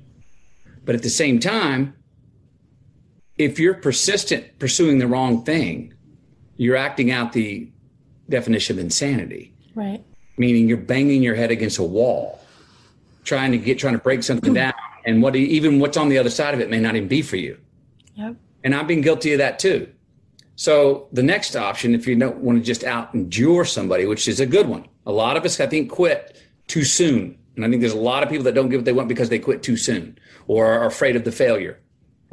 [0.84, 1.96] But at the same time,
[3.38, 5.94] if you're persistent pursuing the wrong thing,
[6.58, 7.70] you're acting out the
[8.30, 9.54] definition of insanity.
[9.74, 10.04] Right.
[10.38, 12.40] Meaning you're banging your head against a wall,
[13.24, 14.74] trying to get trying to break something down,
[15.06, 17.38] and what even what's on the other side of it may not even be for
[17.38, 17.58] you.
[18.16, 18.36] Yep.
[18.64, 19.90] And I've been guilty of that too.
[20.56, 24.40] So the next option, if you don't want to just out endure somebody, which is
[24.40, 27.82] a good one, a lot of us I think quit too soon, and I think
[27.82, 29.76] there's a lot of people that don't get what they want because they quit too
[29.76, 30.18] soon
[30.48, 31.80] or are afraid of the failure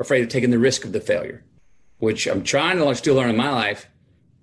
[0.03, 1.43] afraid of taking the risk of the failure,
[1.99, 3.89] which I'm trying to still learn in my life.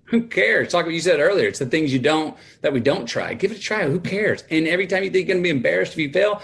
[0.05, 0.73] Who cares?
[0.73, 1.47] Like what you said earlier.
[1.47, 3.35] It's the things you don't that we don't try.
[3.35, 3.87] Give it a try.
[3.87, 4.43] Who cares?
[4.49, 6.41] And every time you think you're going to be embarrassed if you fail,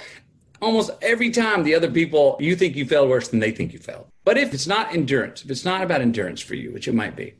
[0.62, 3.80] almost every time the other people you think you failed worse than they think you
[3.80, 4.08] failed.
[4.24, 7.16] But if it's not endurance, if it's not about endurance for you, which it might
[7.16, 7.34] be,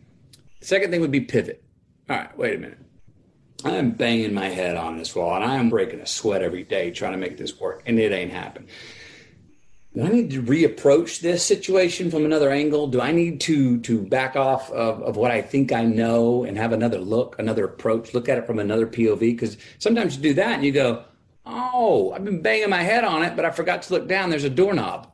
[0.60, 1.64] the second thing would be pivot.
[2.10, 2.80] All right, wait a minute.
[3.64, 6.92] I'm banging my head on this wall and I am breaking a sweat every day
[6.92, 8.70] trying to make this work, and it ain't happening
[9.96, 12.88] do I need to reapproach this situation from another angle?
[12.88, 16.58] Do I need to to back off of, of what I think I know and
[16.58, 19.20] have another look, another approach, look at it from another POV?
[19.20, 21.06] Because sometimes you do that and you go,
[21.46, 24.30] oh, I've been banging my head on it, but I forgot to look down.
[24.30, 25.10] There's a doorknob.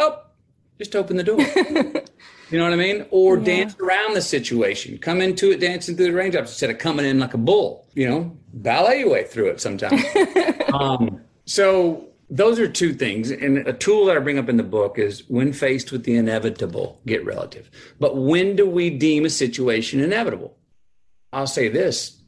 [0.00, 0.20] Oh,
[0.78, 1.40] just open the door.
[2.50, 3.06] you know what I mean?
[3.12, 3.44] Or yeah.
[3.44, 4.98] dance around the situation.
[4.98, 7.86] Come into it dancing through the raindrops instead of coming in like a bull.
[7.94, 10.02] You know, ballet your way through it sometimes.
[10.72, 13.30] um, so those are two things.
[13.30, 16.16] And a tool that I bring up in the book is when faced with the
[16.16, 17.70] inevitable, get relative.
[18.00, 20.56] But when do we deem a situation inevitable?
[21.32, 22.20] I'll say this.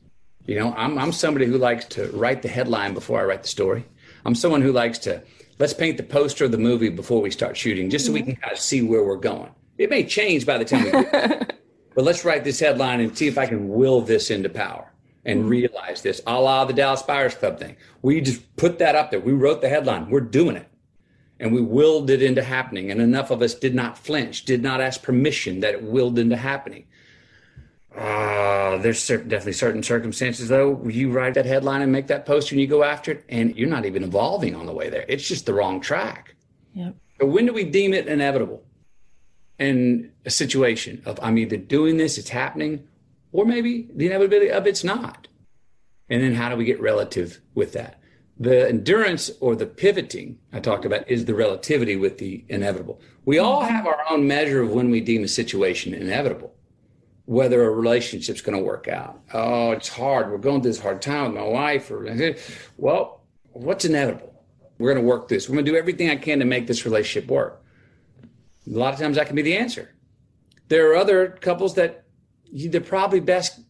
[0.47, 3.49] You know, I'm, I'm somebody who likes to write the headline before I write the
[3.49, 3.85] story.
[4.25, 5.23] I'm someone who likes to
[5.59, 8.33] let's paint the poster of the movie before we start shooting, just so we can
[8.33, 8.43] mm-hmm.
[8.43, 9.51] kind of see where we're going.
[9.79, 11.55] It may change by the time we get
[11.95, 14.93] but let's write this headline and see if I can will this into power
[15.27, 15.49] and mm-hmm.
[15.49, 17.77] realize this, a la the Dallas Buyers Club thing.
[18.01, 19.21] We just put that up there.
[19.21, 20.09] We wrote the headline.
[20.09, 20.69] We're doing it.
[21.39, 22.91] And we willed it into happening.
[22.91, 26.37] And enough of us did not flinch, did not ask permission that it willed into
[26.37, 26.87] happening.
[27.95, 32.53] Uh, there's certain, definitely certain circumstances, though, you write that headline and make that post
[32.53, 35.05] and you go after it, and you're not even evolving on the way there.
[35.09, 36.35] It's just the wrong track.
[36.75, 36.95] Yep.
[37.21, 38.63] So when do we deem it inevitable?
[39.59, 42.87] In a situation of I'm either doing this, it's happening,
[43.37, 45.29] or maybe the inevitability of it's not.
[46.09, 48.01] And then how do we get relative with that?
[48.39, 53.01] The endurance or the pivoting I talked about is the relativity with the inevitable.
[53.25, 56.53] We all have our own measure of when we deem a situation inevitable.
[57.27, 59.21] whether a relationship's going to work out.
[59.35, 60.31] Oh, it's hard.
[60.31, 61.91] We're going through this hard time with my wife.
[61.91, 62.07] Or,
[62.77, 64.33] well, what's inevitable?
[64.79, 65.49] We're going to work this.
[65.49, 67.63] We're going to do everything I can to make this relationship work.
[68.25, 69.93] A lot of times that can be the answer.
[70.69, 72.05] There are other couples that
[72.53, 73.61] they're probably best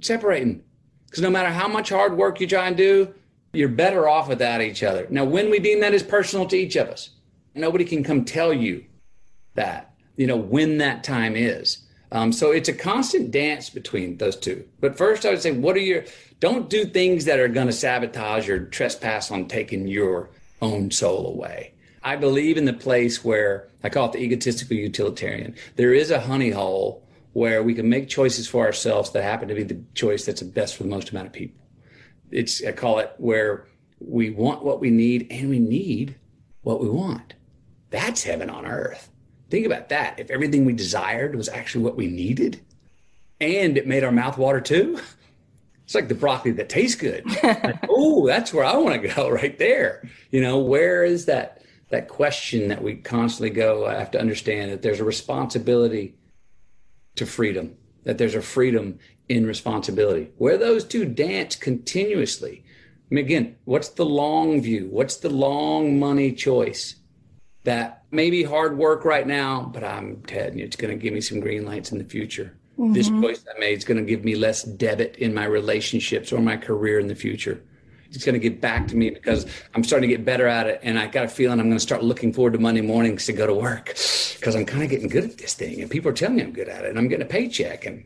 [0.00, 0.62] separating
[1.06, 3.14] because no matter how much hard work you try and do,
[3.52, 5.06] you're better off without each other.
[5.08, 7.10] Now, when we deem that is personal to each of us,
[7.54, 8.84] nobody can come tell you
[9.54, 11.78] that, you know, when that time is.
[12.12, 14.64] Um, so it's a constant dance between those two.
[14.80, 16.04] But first, I would say, what are your,
[16.38, 20.30] don't do things that are going to sabotage or trespass on taking your
[20.62, 21.72] own soul away.
[22.02, 25.54] I believe in the place where I call it the egotistical utilitarian.
[25.76, 27.02] There is a honey hole
[27.36, 30.46] where we can make choices for ourselves that happen to be the choice that's the
[30.46, 31.60] best for the most amount of people.
[32.30, 33.66] It's, I call it where
[34.00, 36.16] we want what we need and we need
[36.62, 37.34] what we want.
[37.90, 39.10] That's heaven on earth.
[39.50, 40.18] Think about that.
[40.18, 42.64] If everything we desired was actually what we needed
[43.38, 44.98] and it made our mouth water too,
[45.84, 47.22] it's like the broccoli that tastes good.
[47.42, 50.08] like, oh, that's where I want to go right there.
[50.30, 54.72] You know, where is that that question that we constantly go, I have to understand
[54.72, 56.15] that there's a responsibility
[57.16, 58.98] to freedom, that there's a freedom
[59.28, 60.30] in responsibility.
[60.38, 62.64] Where those two dance continuously.
[63.10, 64.88] I mean, again, what's the long view?
[64.90, 66.96] What's the long money choice?
[67.64, 71.12] That may be hard work right now, but I'm telling you, it's going to give
[71.12, 72.56] me some green lights in the future.
[72.78, 72.92] Mm-hmm.
[72.92, 76.40] This choice I made is going to give me less debit in my relationships or
[76.40, 77.62] my career in the future.
[78.10, 80.80] It's going to get back to me because I'm starting to get better at it.
[80.82, 83.32] And I got a feeling I'm going to start looking forward to Monday mornings to
[83.32, 85.80] go to work because I'm kind of getting good at this thing.
[85.80, 88.04] And people are telling me I'm good at it and I'm getting a paycheck and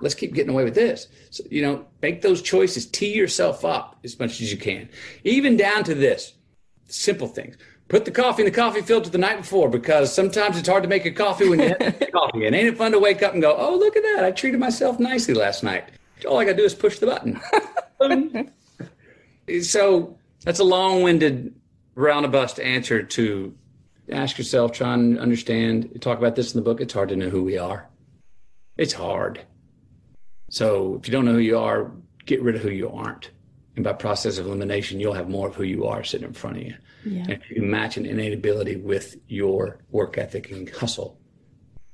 [0.00, 1.08] let's keep getting away with this.
[1.30, 4.88] So, you know, make those choices, tee yourself up as much as you can,
[5.24, 6.34] even down to this
[6.88, 7.56] simple things
[7.88, 10.88] put the coffee in the coffee filter the night before because sometimes it's hard to
[10.88, 11.78] make a coffee when you have
[12.12, 12.46] coffee.
[12.46, 14.24] And ain't it fun to wake up and go, oh, look at that.
[14.24, 15.90] I treated myself nicely last night.
[16.26, 17.40] All I got to do is push the button.
[19.62, 21.54] so that's a long winded
[21.94, 23.54] roundabout answer to
[24.10, 26.80] ask yourself, try and understand, talk about this in the book.
[26.80, 27.88] It's hard to know who we are.
[28.76, 29.40] It's hard.
[30.50, 31.90] So if you don't know who you are,
[32.26, 33.30] get rid of who you aren't.
[33.76, 36.58] And by process of elimination, you'll have more of who you are sitting in front
[36.58, 36.74] of you.
[37.04, 37.22] Yeah.
[37.22, 41.18] And if you match an innate ability with your work ethic and hustle,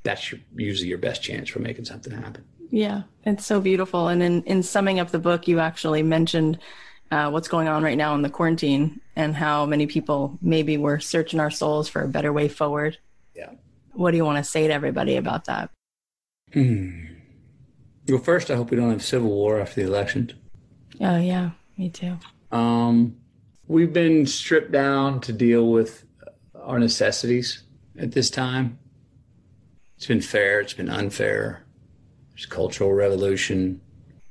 [0.02, 2.44] that's your, usually your best chance for making something happen.
[2.70, 4.08] Yeah, it's so beautiful.
[4.08, 6.58] And in, in summing up the book, you actually mentioned
[7.10, 11.00] uh, what's going on right now in the quarantine and how many people maybe we're
[11.00, 12.98] searching our souls for a better way forward.
[13.34, 13.50] Yeah.
[13.92, 15.70] What do you want to say to everybody about that?
[16.52, 17.06] Hmm.
[18.08, 20.32] Well, first, I hope we don't have civil war after the elections.
[21.00, 22.16] Oh, yeah, me too.
[22.50, 23.16] Um,
[23.66, 26.04] we've been stripped down to deal with
[26.54, 27.62] our necessities
[27.98, 28.78] at this time.
[29.96, 31.64] It's been fair, it's been unfair.
[32.30, 33.80] There's cultural revolution,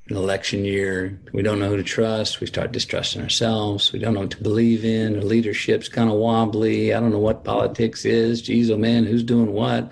[0.09, 1.19] an election year.
[1.33, 2.41] We don't know who to trust.
[2.41, 3.93] We start distrusting ourselves.
[3.93, 5.15] We don't know what to believe in.
[5.17, 6.93] Our leadership's kind of wobbly.
[6.93, 8.41] I don't know what politics is.
[8.41, 9.91] Geez, oh man, who's doing what?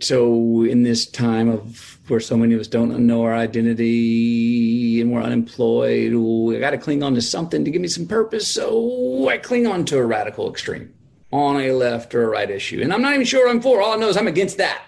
[0.00, 5.12] So, in this time of where so many of us don't know our identity and
[5.12, 6.12] we're unemployed.
[6.54, 8.46] I got to cling on to something to give me some purpose.
[8.46, 10.92] So I cling on to a radical extreme
[11.32, 12.80] on a left or a right issue.
[12.82, 13.80] And I'm not even sure I'm for.
[13.80, 14.82] All I know is I'm against that.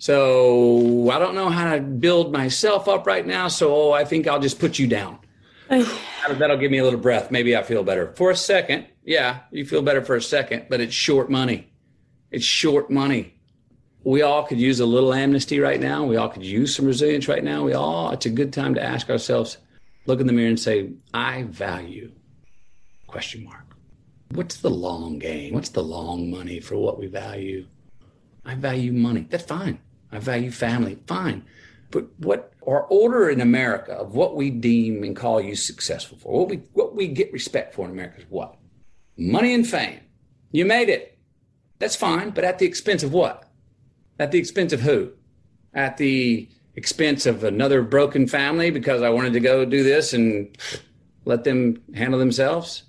[0.00, 3.46] So I don't know how to build myself up right now.
[3.46, 5.18] So I think I'll just put you down.
[5.68, 7.30] That'll give me a little breath.
[7.30, 8.86] Maybe I feel better for a second.
[9.04, 11.72] Yeah, you feel better for a second, but it's short money.
[12.32, 13.40] It's short money
[14.04, 16.04] we all could use a little amnesty right now.
[16.04, 17.64] We all could use some resilience right now.
[17.64, 19.58] We all, it's a good time to ask ourselves,
[20.06, 22.12] look in the mirror and say, I value
[23.06, 23.64] question mark.
[24.30, 25.52] What's the long game?
[25.52, 27.66] What's the long money for what we value?
[28.44, 29.26] I value money.
[29.28, 29.80] That's fine.
[30.12, 30.98] I value family.
[31.06, 31.44] Fine.
[31.90, 36.40] But what our order in America of what we deem and call you successful for,
[36.40, 38.56] what we what we get respect for in America is what?
[39.16, 40.00] Money and fame.
[40.52, 41.18] You made it.
[41.78, 43.50] That's fine, but at the expense of what?
[44.18, 45.12] At the expense of who?
[45.74, 50.56] At the expense of another broken family because I wanted to go do this and
[51.24, 52.84] let them handle themselves?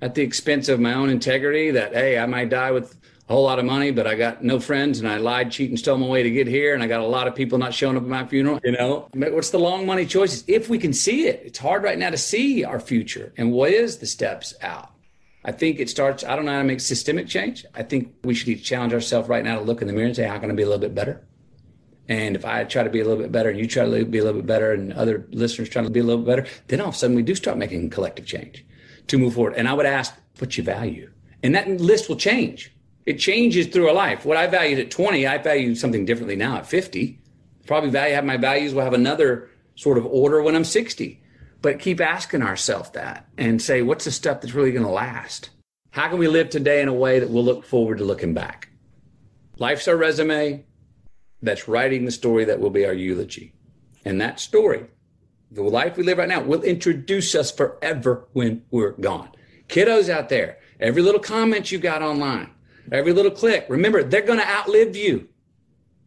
[0.00, 2.96] At the expense of my own integrity that, hey, I might die with
[3.28, 5.78] a whole lot of money, but I got no friends and I lied, cheated, and
[5.78, 6.74] stole my way to get here.
[6.74, 8.60] And I got a lot of people not showing up at my funeral.
[8.62, 10.44] You know, what's the long money choices?
[10.46, 13.72] If we can see it, it's hard right now to see our future and what
[13.72, 14.92] is the steps out.
[15.44, 17.64] I think it starts, I don't know how to make systemic change.
[17.74, 20.26] I think we should challenge ourselves right now to look in the mirror and say,
[20.26, 21.24] how can I be a little bit better?
[22.08, 24.18] And if I try to be a little bit better and you try to be
[24.18, 26.80] a little bit better and other listeners try to be a little bit better, then
[26.80, 28.64] all of a sudden we do start making collective change
[29.08, 29.54] to move forward.
[29.56, 31.10] And I would ask, what you value?
[31.42, 32.72] And that list will change.
[33.06, 34.24] It changes through a life.
[34.24, 37.20] What I valued at 20, I value something differently now at 50.
[37.66, 41.22] Probably value have my values will have another sort of order when I'm 60.
[41.62, 45.50] But keep asking ourselves that and say, what's the stuff that's really going to last?
[45.90, 48.68] How can we live today in a way that we'll look forward to looking back?
[49.58, 50.64] Life's our resume.
[51.42, 53.54] That's writing the story that will be our eulogy.
[54.04, 54.84] And that story,
[55.50, 59.30] the life we live right now, will introduce us forever when we're gone.
[59.68, 62.50] Kiddos out there, every little comment you got online,
[62.92, 65.28] every little click, remember, they're going to outlive you.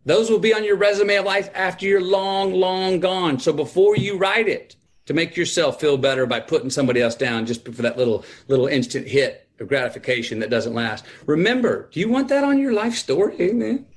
[0.06, 3.40] Those will be on your resume of life after you're long, long gone.
[3.40, 4.76] So before you write it,
[5.10, 8.68] to make yourself feel better by putting somebody else down just for that little little
[8.68, 11.04] instant hit of gratification that doesn't last.
[11.26, 13.36] Remember, do you want that on your life story?
[13.42, 13.88] Amen.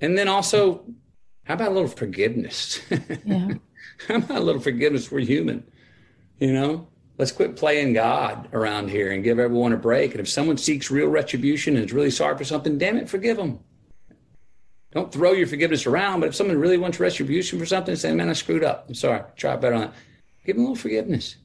[0.00, 0.86] And then also,
[1.44, 2.80] how about a little forgiveness?
[3.26, 3.48] Yeah.
[4.08, 5.12] how about a little forgiveness?
[5.12, 5.64] We're human.
[6.38, 6.88] You know,
[7.22, 10.10] let's quit playing God around here and give everyone a break.
[10.10, 13.36] And if someone seeks real retribution and is really sorry for something, damn it, forgive
[13.36, 13.60] them.
[14.90, 18.28] Don't throw your forgiveness around, but if someone really wants retribution for something, say, man,
[18.28, 18.86] I screwed up.
[18.88, 19.22] I'm sorry.
[19.36, 19.94] Try better on that.
[20.44, 21.36] Give them a little forgiveness.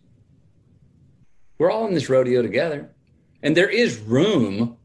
[1.59, 2.89] We're all in this rodeo together.
[3.43, 4.77] And there is room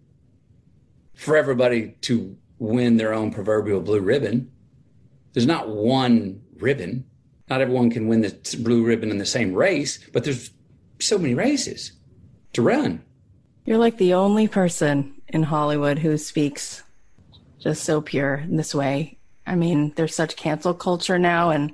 [1.15, 4.53] for everybody to win their own proverbial blue ribbon.
[5.33, 7.07] There's not one ribbon.
[7.49, 10.51] Not everyone can win the blue ribbon in the same race, but there's
[11.07, 11.93] so many races
[12.53, 13.03] to run.
[13.65, 16.83] You're like the only person in Hollywood who speaks
[17.61, 19.19] just so pure in this way.
[19.47, 21.51] I mean, there's such cancel culture now.
[21.51, 21.73] And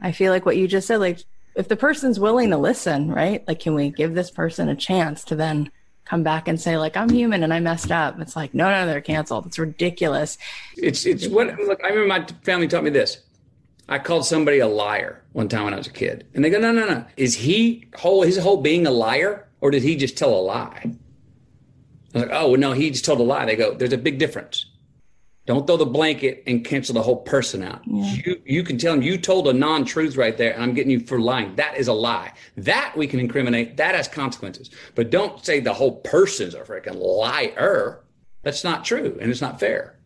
[0.00, 1.20] I feel like what you just said, like
[1.56, 3.46] if the person's willing to listen, right?
[3.48, 5.70] Like, can we give this person a chance to then
[6.04, 8.20] come back and say, like, I'm human and I messed up?
[8.20, 9.46] It's like, no, no, they're canceled.
[9.46, 10.38] It's ridiculous.
[10.76, 11.80] It's it's what look.
[11.82, 13.22] I remember my family taught me this.
[13.88, 16.58] I called somebody a liar one time when I was a kid, and they go,
[16.58, 17.04] no, no, no.
[17.16, 20.82] Is he whole his whole being a liar, or did he just tell a lie?
[22.14, 23.44] I was like, oh no, he just told a lie.
[23.44, 24.66] They go, there's a big difference.
[25.46, 27.82] Don't throw the blanket and cancel the whole person out.
[27.86, 28.14] Yeah.
[28.24, 31.00] You you can tell them you told a non-truth right there, and I'm getting you
[31.00, 31.54] for lying.
[31.54, 32.32] That is a lie.
[32.56, 33.76] That we can incriminate.
[33.76, 34.70] That has consequences.
[34.96, 38.00] But don't say the whole person's a freaking liar.
[38.42, 39.96] That's not true, and it's not fair.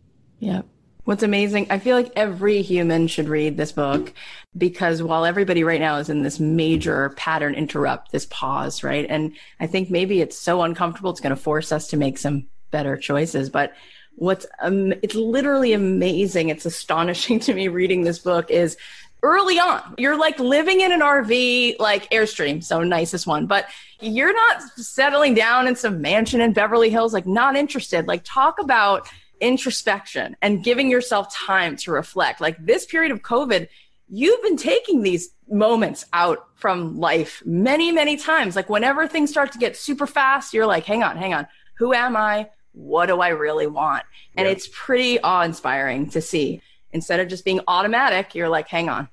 [0.40, 0.62] Yeah.
[1.04, 4.12] What's amazing, I feel like every human should read this book
[4.56, 9.06] because while everybody right now is in this major pattern interrupt, this pause, right?
[9.08, 12.46] And I think maybe it's so uncomfortable, it's going to force us to make some
[12.70, 13.50] better choices.
[13.50, 13.74] But
[14.16, 18.76] what's um, it's literally amazing it's astonishing to me reading this book is
[19.22, 23.66] early on you're like living in an rv like airstream so nicest one but
[24.00, 28.58] you're not settling down in some mansion in beverly hills like not interested like talk
[28.58, 29.08] about
[29.40, 33.68] introspection and giving yourself time to reflect like this period of covid
[34.08, 39.50] you've been taking these moments out from life many many times like whenever things start
[39.52, 41.46] to get super fast you're like hang on hang on
[41.78, 44.04] who am i what do I really want?
[44.36, 44.52] And yeah.
[44.52, 46.62] it's pretty awe inspiring to see.
[46.92, 49.08] Instead of just being automatic, you're like, hang on,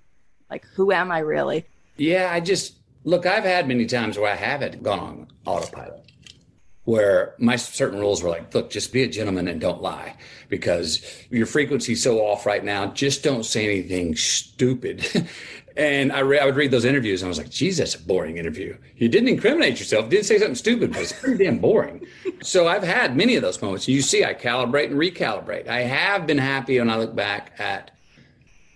[0.49, 1.65] like, who am I really?
[1.97, 6.11] Yeah, I just look, I've had many times where I haven't gone on autopilot,
[6.87, 10.15] where my certain rules were like, look, just be a gentleman and don't lie
[10.47, 12.87] because your frequency's so off right now.
[12.87, 15.27] Just don't say anything stupid.
[15.75, 18.37] And I, re- I would read those interviews and I was like, Jesus, a boring
[18.37, 18.75] interview.
[18.95, 22.03] You didn't incriminate yourself, didn't say something stupid, but it's pretty damn boring.
[22.41, 23.87] so I've had many of those moments.
[23.87, 25.67] You see, I calibrate and recalibrate.
[25.67, 27.91] I have been happy when I look back at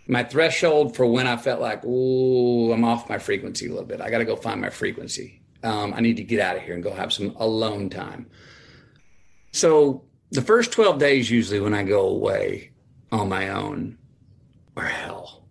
[0.07, 3.99] my threshold for when I felt like, ooh, I'm off my frequency a little bit.
[3.99, 5.40] I got to go find my frequency.
[5.63, 8.29] Um, I need to get out of here and go have some alone time.
[9.51, 12.71] So the first 12 days, usually when I go away
[13.11, 13.97] on my own,
[14.75, 15.41] are hell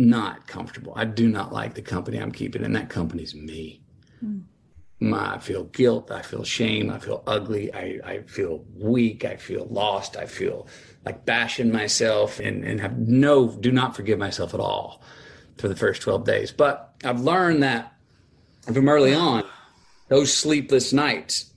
[0.00, 0.92] not comfortable.
[0.96, 3.82] I do not like the company I'm keeping, and that company's me.
[4.24, 4.44] Mm.
[5.00, 6.10] My, I feel guilt.
[6.10, 6.90] I feel shame.
[6.90, 7.72] I feel ugly.
[7.72, 9.24] I, I feel weak.
[9.24, 10.16] I feel lost.
[10.16, 10.66] I feel
[11.04, 15.02] like bashing myself and, and have no, do not forgive myself at all
[15.56, 16.52] for the first 12 days.
[16.52, 17.94] But I've learned that
[18.74, 19.44] from early on,
[20.08, 21.50] those sleepless nights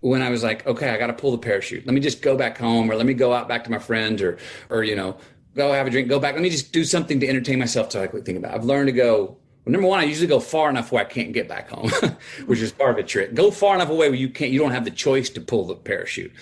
[0.00, 1.86] when I was like, okay, I got to pull the parachute.
[1.86, 4.22] Let me just go back home or let me go out back to my friends
[4.22, 4.38] or,
[4.70, 5.16] or, you know,
[5.54, 6.34] go have a drink, go back.
[6.34, 8.54] Let me just do something to entertain myself to like think about.
[8.54, 9.38] I've learned to go.
[9.64, 11.90] Well, number one, I usually go far enough where I can't get back home,
[12.46, 13.34] which is part of a trick.
[13.34, 15.74] Go far enough away where you can't, you don't have the choice to pull the
[15.74, 16.32] parachute.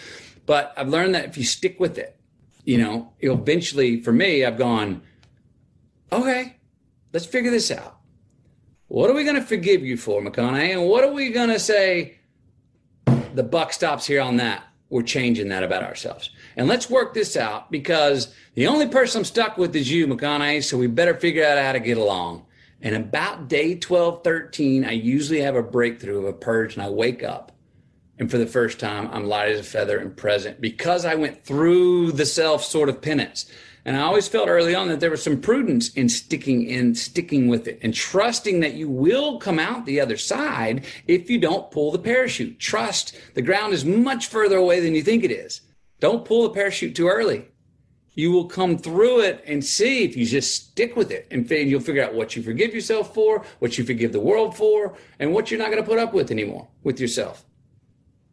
[0.45, 2.19] But I've learned that if you stick with it,
[2.65, 5.03] you know, eventually for me, I've gone,
[6.13, 6.57] okay,
[7.13, 7.94] let's figure this out.
[8.89, 10.73] What are we going to forgive you for, McConaughey?
[10.73, 12.19] And what are we going to say?
[13.35, 14.65] The buck stops here on that.
[14.91, 16.31] We're changing that about ourselves.
[16.57, 20.63] And let's work this out because the only person I'm stuck with is you, McConaughey.
[20.63, 22.45] So we better figure out how to get along.
[22.83, 26.91] And about day 12, 13, I usually have a breakthrough of a purge and I
[26.91, 27.53] wake up.
[28.19, 31.45] And for the first time, I'm light as a feather and present because I went
[31.45, 33.51] through the self sort of penance.
[33.87, 37.49] And I always felt early on that there was some prudence in sticking in sticking
[37.49, 41.71] with it and trusting that you will come out the other side if you don't
[41.71, 42.59] pull the parachute.
[42.59, 45.61] Trust the ground is much further away than you think it is.
[46.01, 47.47] Don't pull the parachute too early.
[48.15, 51.81] You will come through it and see if you just stick with it and you'll
[51.81, 55.51] figure out what you forgive yourself for, what you forgive the world for, and what
[55.51, 57.45] you're not going to put up with anymore with yourself.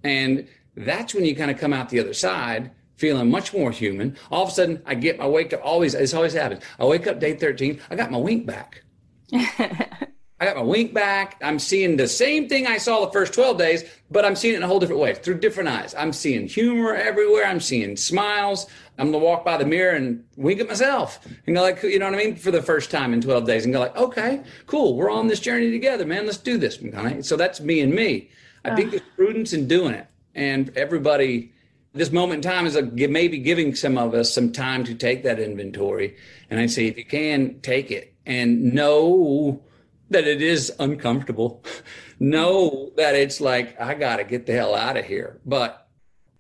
[0.04, 0.48] And
[0.78, 2.72] that's when you kind of come out the other side
[3.02, 4.16] feeling much more human.
[4.30, 5.62] All of a sudden, I get my wake up.
[5.64, 6.64] Always, this always happens.
[6.80, 7.82] I wake up day 13.
[7.90, 8.84] I got my wink back.
[9.34, 11.40] I got my wink back.
[11.44, 14.58] I'm seeing the same thing I saw the first 12 days, but I'm seeing it
[14.58, 15.96] in a whole different way through different eyes.
[15.96, 17.46] I'm seeing humor everywhere.
[17.46, 18.68] I'm seeing smiles.
[19.00, 22.06] I'm gonna walk by the mirror and wink at myself and go like, you know
[22.06, 24.96] what I mean, for the first time in 12 days and go like, okay, cool.
[24.96, 26.28] We're on this journey together, man.
[26.28, 26.80] Let's do this.
[27.28, 28.30] So that's me and me.
[28.64, 31.52] I think there's prudence in doing it, and everybody
[31.94, 35.24] this moment in time is a, maybe giving some of us some time to take
[35.24, 36.16] that inventory.
[36.50, 39.62] And I say, if you can, take it and know
[40.10, 41.64] that it is uncomfortable.
[42.20, 45.40] know that it's like, I got to get the hell out of here.
[45.46, 45.88] But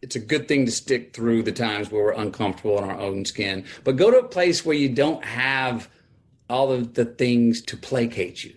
[0.01, 3.25] it's a good thing to stick through the times where we're uncomfortable in our own
[3.25, 3.65] skin.
[3.83, 5.89] But go to a place where you don't have
[6.49, 8.55] all of the things to placate you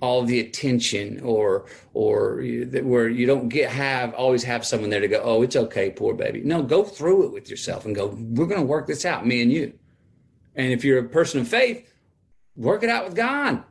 [0.00, 2.36] all the attention or or
[2.82, 6.14] where you don't get have always have someone there to go oh it's okay poor
[6.14, 9.26] baby no go through it with yourself and go we're going to work this out
[9.26, 9.72] me and you
[10.54, 11.92] and if you're a person of faith
[12.56, 13.62] work it out with god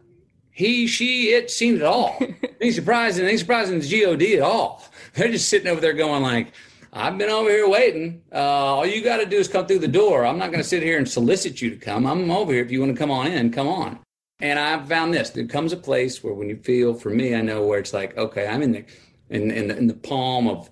[0.51, 2.17] he she it seen it all
[2.61, 6.51] ain't surprising ain't surprising the god at all they're just sitting over there going like
[6.93, 8.23] I've been over here waiting.
[8.31, 10.25] Uh, all you got to do is come through the door.
[10.25, 12.07] I'm not going to sit here and solicit you to come.
[12.07, 12.63] I'm over here.
[12.63, 13.99] If you want to come on in, come on.
[14.39, 17.41] And I've found this: there comes a place where, when you feel, for me, I
[17.41, 18.85] know where it's like, okay, I'm in the
[19.29, 20.69] in in the, in the palm of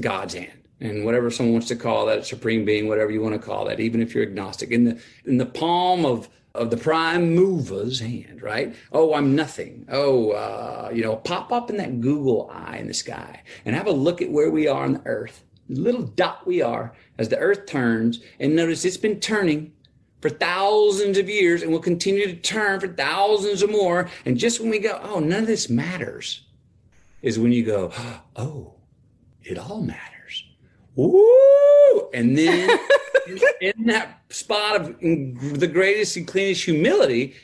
[0.00, 3.46] God's hand, and whatever someone wants to call that, supreme being, whatever you want to
[3.46, 7.34] call that, even if you're agnostic, in the in the palm of of the prime
[7.34, 8.74] mover's hand, right?
[8.90, 9.86] Oh, I'm nothing.
[9.90, 13.86] Oh, uh, you know, pop up in that Google eye in the sky and have
[13.86, 17.38] a look at where we are on the earth, little dot we are as the
[17.38, 19.72] earth turns, and notice it's been turning
[20.26, 24.10] for thousands of years and will continue to turn for thousands of more.
[24.24, 26.40] And just when we go, oh, none of this matters,
[27.22, 27.92] is when you go,
[28.36, 28.74] oh,
[29.44, 30.44] it all matters.
[30.96, 32.10] Woo!
[32.12, 32.76] And then
[33.60, 37.36] in that spot of the greatest and cleanest humility,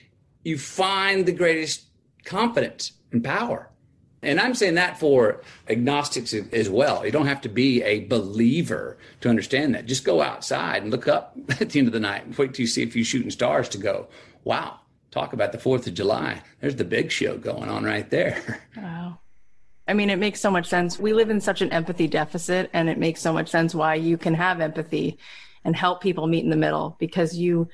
[0.42, 1.84] you find the greatest
[2.24, 3.70] confidence and power.
[4.22, 7.04] And I'm saying that for agnostics as well.
[7.04, 9.86] You don't have to be a believer to understand that.
[9.86, 12.62] Just go outside and look up at the end of the night and wait till
[12.62, 14.06] you see a few shooting stars to go,
[14.44, 14.78] wow,
[15.10, 16.40] talk about the 4th of July.
[16.60, 18.60] There's the big show going on right there.
[18.76, 19.18] Wow.
[19.88, 20.98] I mean, it makes so much sense.
[20.98, 24.16] We live in such an empathy deficit, and it makes so much sense why you
[24.16, 25.18] can have empathy
[25.64, 27.68] and help people meet in the middle because you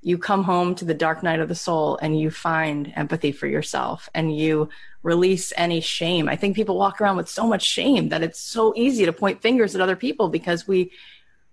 [0.00, 3.46] you come home to the dark night of the soul and you find empathy for
[3.46, 4.68] yourself and you
[5.02, 6.28] release any shame.
[6.28, 9.42] I think people walk around with so much shame that it's so easy to point
[9.42, 10.90] fingers at other people because we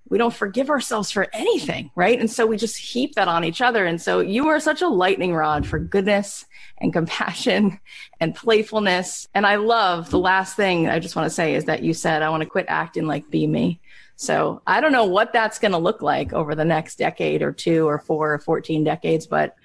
[0.07, 2.19] we don't forgive ourselves for anything, right?
[2.19, 3.85] And so we just heap that on each other.
[3.85, 6.45] And so you are such a lightning rod for goodness
[6.77, 7.79] and compassion
[8.19, 9.27] and playfulness.
[9.33, 12.21] And I love the last thing I just want to say is that you said,
[12.21, 13.79] I want to quit acting like be me.
[14.16, 17.51] So I don't know what that's going to look like over the next decade or
[17.51, 19.55] two or four or 14 decades, but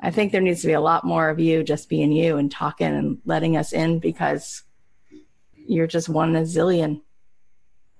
[0.00, 2.50] I think there needs to be a lot more of you just being you and
[2.50, 4.62] talking and letting us in because
[5.54, 7.02] you're just one in a zillion.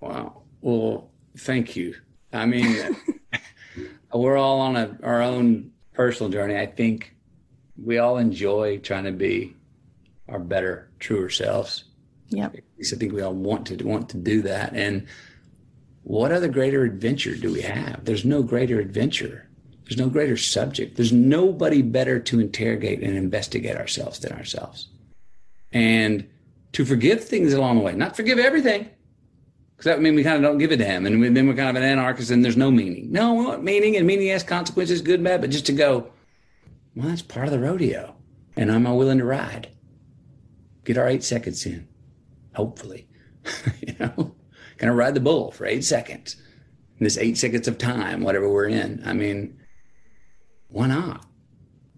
[0.00, 0.42] Wow.
[0.62, 1.94] Well, thank you.
[2.32, 2.96] I mean,
[4.14, 6.58] we're all on a, our own personal journey.
[6.58, 7.14] I think
[7.76, 9.54] we all enjoy trying to be
[10.28, 11.84] our better, truer selves.
[12.30, 12.48] Yeah.
[12.48, 14.74] I think we all want to want to do that.
[14.74, 15.06] And
[16.04, 18.04] what other greater adventure do we have?
[18.04, 19.48] There's no greater adventure.
[19.84, 20.96] There's no greater subject.
[20.96, 24.88] There's nobody better to interrogate and investigate ourselves than ourselves.
[25.72, 26.28] And
[26.72, 28.88] to forgive things along the way, not forgive everything,
[29.72, 31.06] because that would mean we kind of don't give a damn.
[31.06, 33.12] And then we're kind of an anarchist and there's no meaning.
[33.12, 36.10] No, we want meaning and meaning has consequences, good bad, but just to go,
[36.94, 38.14] well, that's part of the rodeo.
[38.56, 39.68] And am I willing to ride?
[40.84, 41.88] Get our eight seconds in,
[42.54, 43.08] hopefully.
[43.80, 44.34] you know?
[44.88, 46.36] To ride the bull for eight seconds.
[46.98, 49.02] This eight seconds of time, whatever we're in.
[49.04, 49.58] I mean,
[50.68, 51.26] why not?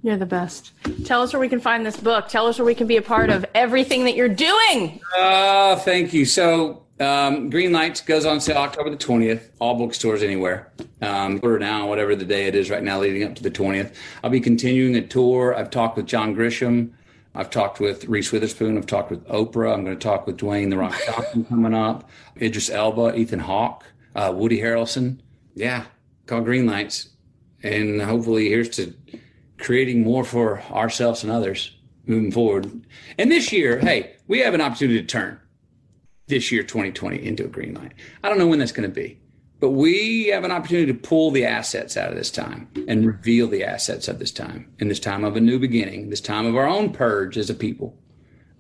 [0.03, 0.73] You're the best.
[1.05, 2.29] Tell us where we can find this book.
[2.29, 5.01] Tell us where we can be a part of everything that you're doing.
[5.19, 6.27] Uh, thank you.
[6.27, 10.73] So, um, Green Lights goes on sale October the 20th, all bookstores anywhere.
[11.01, 13.95] Um, order now, whatever the day it is right now, leading up to the 20th.
[14.23, 15.55] I'll be continuing a tour.
[15.57, 16.93] I've talked with John Grisham.
[17.35, 18.79] I've talked with Reese Witherspoon.
[18.79, 19.75] I've talked with Oprah.
[19.75, 22.09] I'm going to talk with Dwayne The Rock Johnson coming up.
[22.41, 23.85] Idris Elba, Ethan Hawke,
[24.15, 25.19] uh, Woody Harrelson.
[25.55, 25.85] Yeah,
[26.27, 27.09] call Green Lights.
[27.63, 28.95] And hopefully, here's to
[29.59, 32.87] creating more for ourselves and others moving forward.
[33.19, 35.41] And this year, hey, we have an opportunity to turn
[36.27, 37.93] this year, 2020, into a green light.
[38.23, 39.19] I don't know when that's going to be,
[39.65, 43.49] but we have an opportunity to pull the assets out of this time and reveal
[43.49, 46.55] the assets of this time in this time of a new beginning, this time of
[46.55, 47.97] our own purge as a people.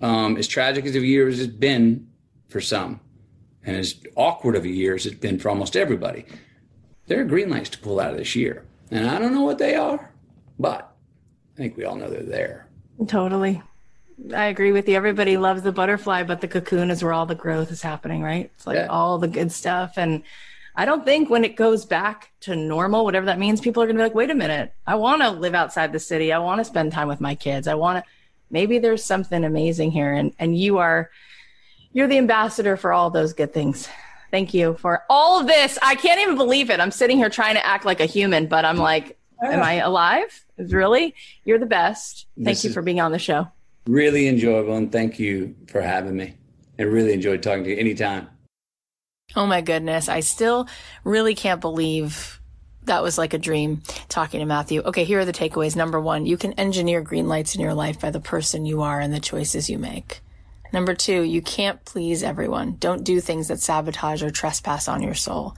[0.00, 2.08] Um, as tragic as a year as it's been
[2.48, 3.00] for some,
[3.66, 6.24] and as awkward of a year as it's been for almost everybody,
[7.06, 8.64] there are green lights to pull out of this year.
[8.90, 10.10] And I don't know what they are,
[10.58, 10.90] but
[11.52, 12.66] I think we all know they're there.
[13.06, 13.60] Totally.
[14.34, 14.96] I agree with you.
[14.96, 18.50] Everybody loves the butterfly, but the cocoon is where all the growth is happening, right?
[18.54, 18.86] It's like yeah.
[18.86, 19.98] all the good stuff.
[19.98, 20.22] And
[20.76, 23.96] I don't think when it goes back to normal, whatever that means, people are going
[23.96, 26.32] to be like, wait a minute, I want to live outside the city.
[26.32, 27.68] I want to spend time with my kids.
[27.68, 28.10] I want to,
[28.50, 30.12] maybe there's something amazing here.
[30.12, 31.10] And, and you are,
[31.92, 33.88] you're the ambassador for all those good things.
[34.32, 35.78] Thank you for all of this.
[35.80, 36.80] I can't even believe it.
[36.80, 40.44] I'm sitting here trying to act like a human, but I'm like, am I alive?
[40.58, 41.14] Really?
[41.44, 42.26] You're the best.
[42.34, 43.46] Thank this you for being on the show.
[43.86, 44.76] Really enjoyable.
[44.76, 46.34] And thank you for having me.
[46.80, 48.28] I really enjoyed talking to you anytime.
[49.36, 50.08] Oh my goodness.
[50.08, 50.68] I still
[51.02, 52.40] really can't believe
[52.84, 54.82] that was like a dream talking to Matthew.
[54.82, 55.74] Okay, here are the takeaways.
[55.74, 59.00] Number one, you can engineer green lights in your life by the person you are
[59.00, 60.20] and the choices you make.
[60.72, 62.76] Number two, you can't please everyone.
[62.78, 65.56] Don't do things that sabotage or trespass on your soul.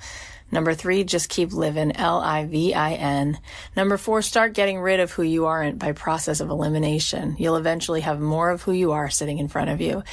[0.52, 1.96] Number three, just keep living.
[1.96, 3.38] L-I-V-I-N.
[3.76, 7.34] Number four, start getting rid of who you aren't by process of elimination.
[7.38, 10.04] You'll eventually have more of who you are sitting in front of you.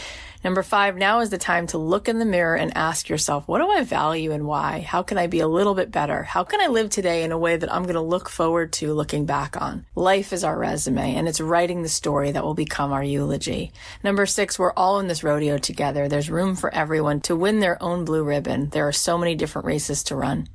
[0.43, 3.59] Number five, now is the time to look in the mirror and ask yourself, what
[3.59, 4.81] do I value and why?
[4.81, 6.23] How can I be a little bit better?
[6.23, 8.93] How can I live today in a way that I'm going to look forward to
[8.93, 9.85] looking back on?
[9.95, 13.71] Life is our resume and it's writing the story that will become our eulogy.
[14.03, 16.09] Number six, we're all in this rodeo together.
[16.09, 18.69] There's room for everyone to win their own blue ribbon.
[18.69, 20.49] There are so many different races to run.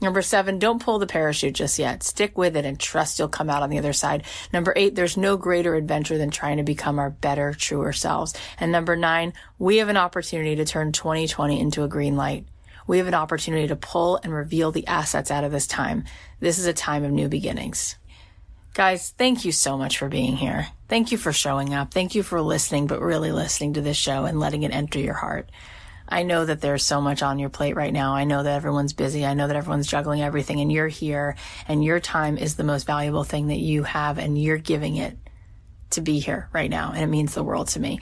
[0.00, 2.02] Number seven, don't pull the parachute just yet.
[2.04, 4.22] Stick with it and trust you'll come out on the other side.
[4.52, 8.32] Number eight, there's no greater adventure than trying to become our better, truer selves.
[8.60, 12.46] And number nine, we have an opportunity to turn 2020 into a green light.
[12.86, 16.04] We have an opportunity to pull and reveal the assets out of this time.
[16.40, 17.96] This is a time of new beginnings.
[18.74, 20.68] Guys, thank you so much for being here.
[20.88, 21.92] Thank you for showing up.
[21.92, 25.14] Thank you for listening, but really listening to this show and letting it enter your
[25.14, 25.50] heart.
[26.08, 28.14] I know that there's so much on your plate right now.
[28.14, 29.26] I know that everyone's busy.
[29.26, 31.36] I know that everyone's juggling everything and you're here
[31.66, 35.16] and your time is the most valuable thing that you have and you're giving it
[35.90, 36.92] to be here right now.
[36.92, 38.00] And it means the world to me.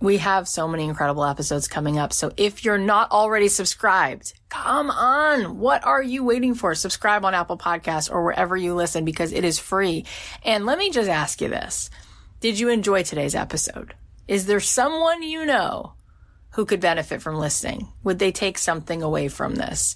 [0.00, 2.12] We have so many incredible episodes coming up.
[2.12, 5.58] So if you're not already subscribed, come on.
[5.58, 6.76] What are you waiting for?
[6.76, 10.04] Subscribe on Apple Podcasts or wherever you listen because it is free.
[10.44, 11.90] And let me just ask you this.
[12.38, 13.94] Did you enjoy today's episode?
[14.28, 15.94] Is there someone you know
[16.52, 17.88] who could benefit from listening?
[18.04, 19.94] Would they take something away from this?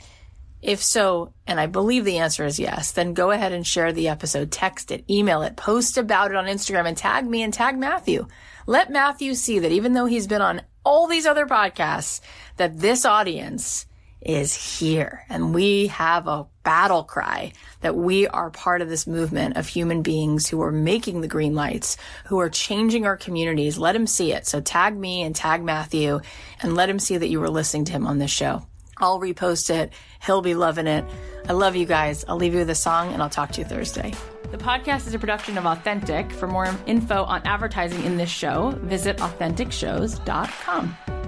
[0.61, 4.09] If so, and I believe the answer is yes, then go ahead and share the
[4.09, 7.77] episode, text it, email it, post about it on Instagram and tag me and tag
[7.77, 8.29] Matthew.
[8.67, 12.21] Let Matthew see that even though he's been on all these other podcasts,
[12.59, 13.87] that this audience
[14.25, 19.57] is here and we have a battle cry that we are part of this movement
[19.57, 21.97] of human beings who are making the green lights,
[22.27, 23.79] who are changing our communities.
[23.79, 24.47] Let him see it.
[24.47, 26.21] So tag me and tag Matthew
[26.61, 28.65] and let him see that you were listening to him on this show.
[28.99, 29.93] I'll repost it.
[30.25, 31.05] He'll be loving it.
[31.49, 32.25] I love you guys.
[32.29, 34.13] I'll leave you with a song and I'll talk to you Thursday.
[34.53, 36.31] The podcast is a production of Authentic.
[36.31, 41.22] For more info on advertising in this show, visit AuthenticShows.com.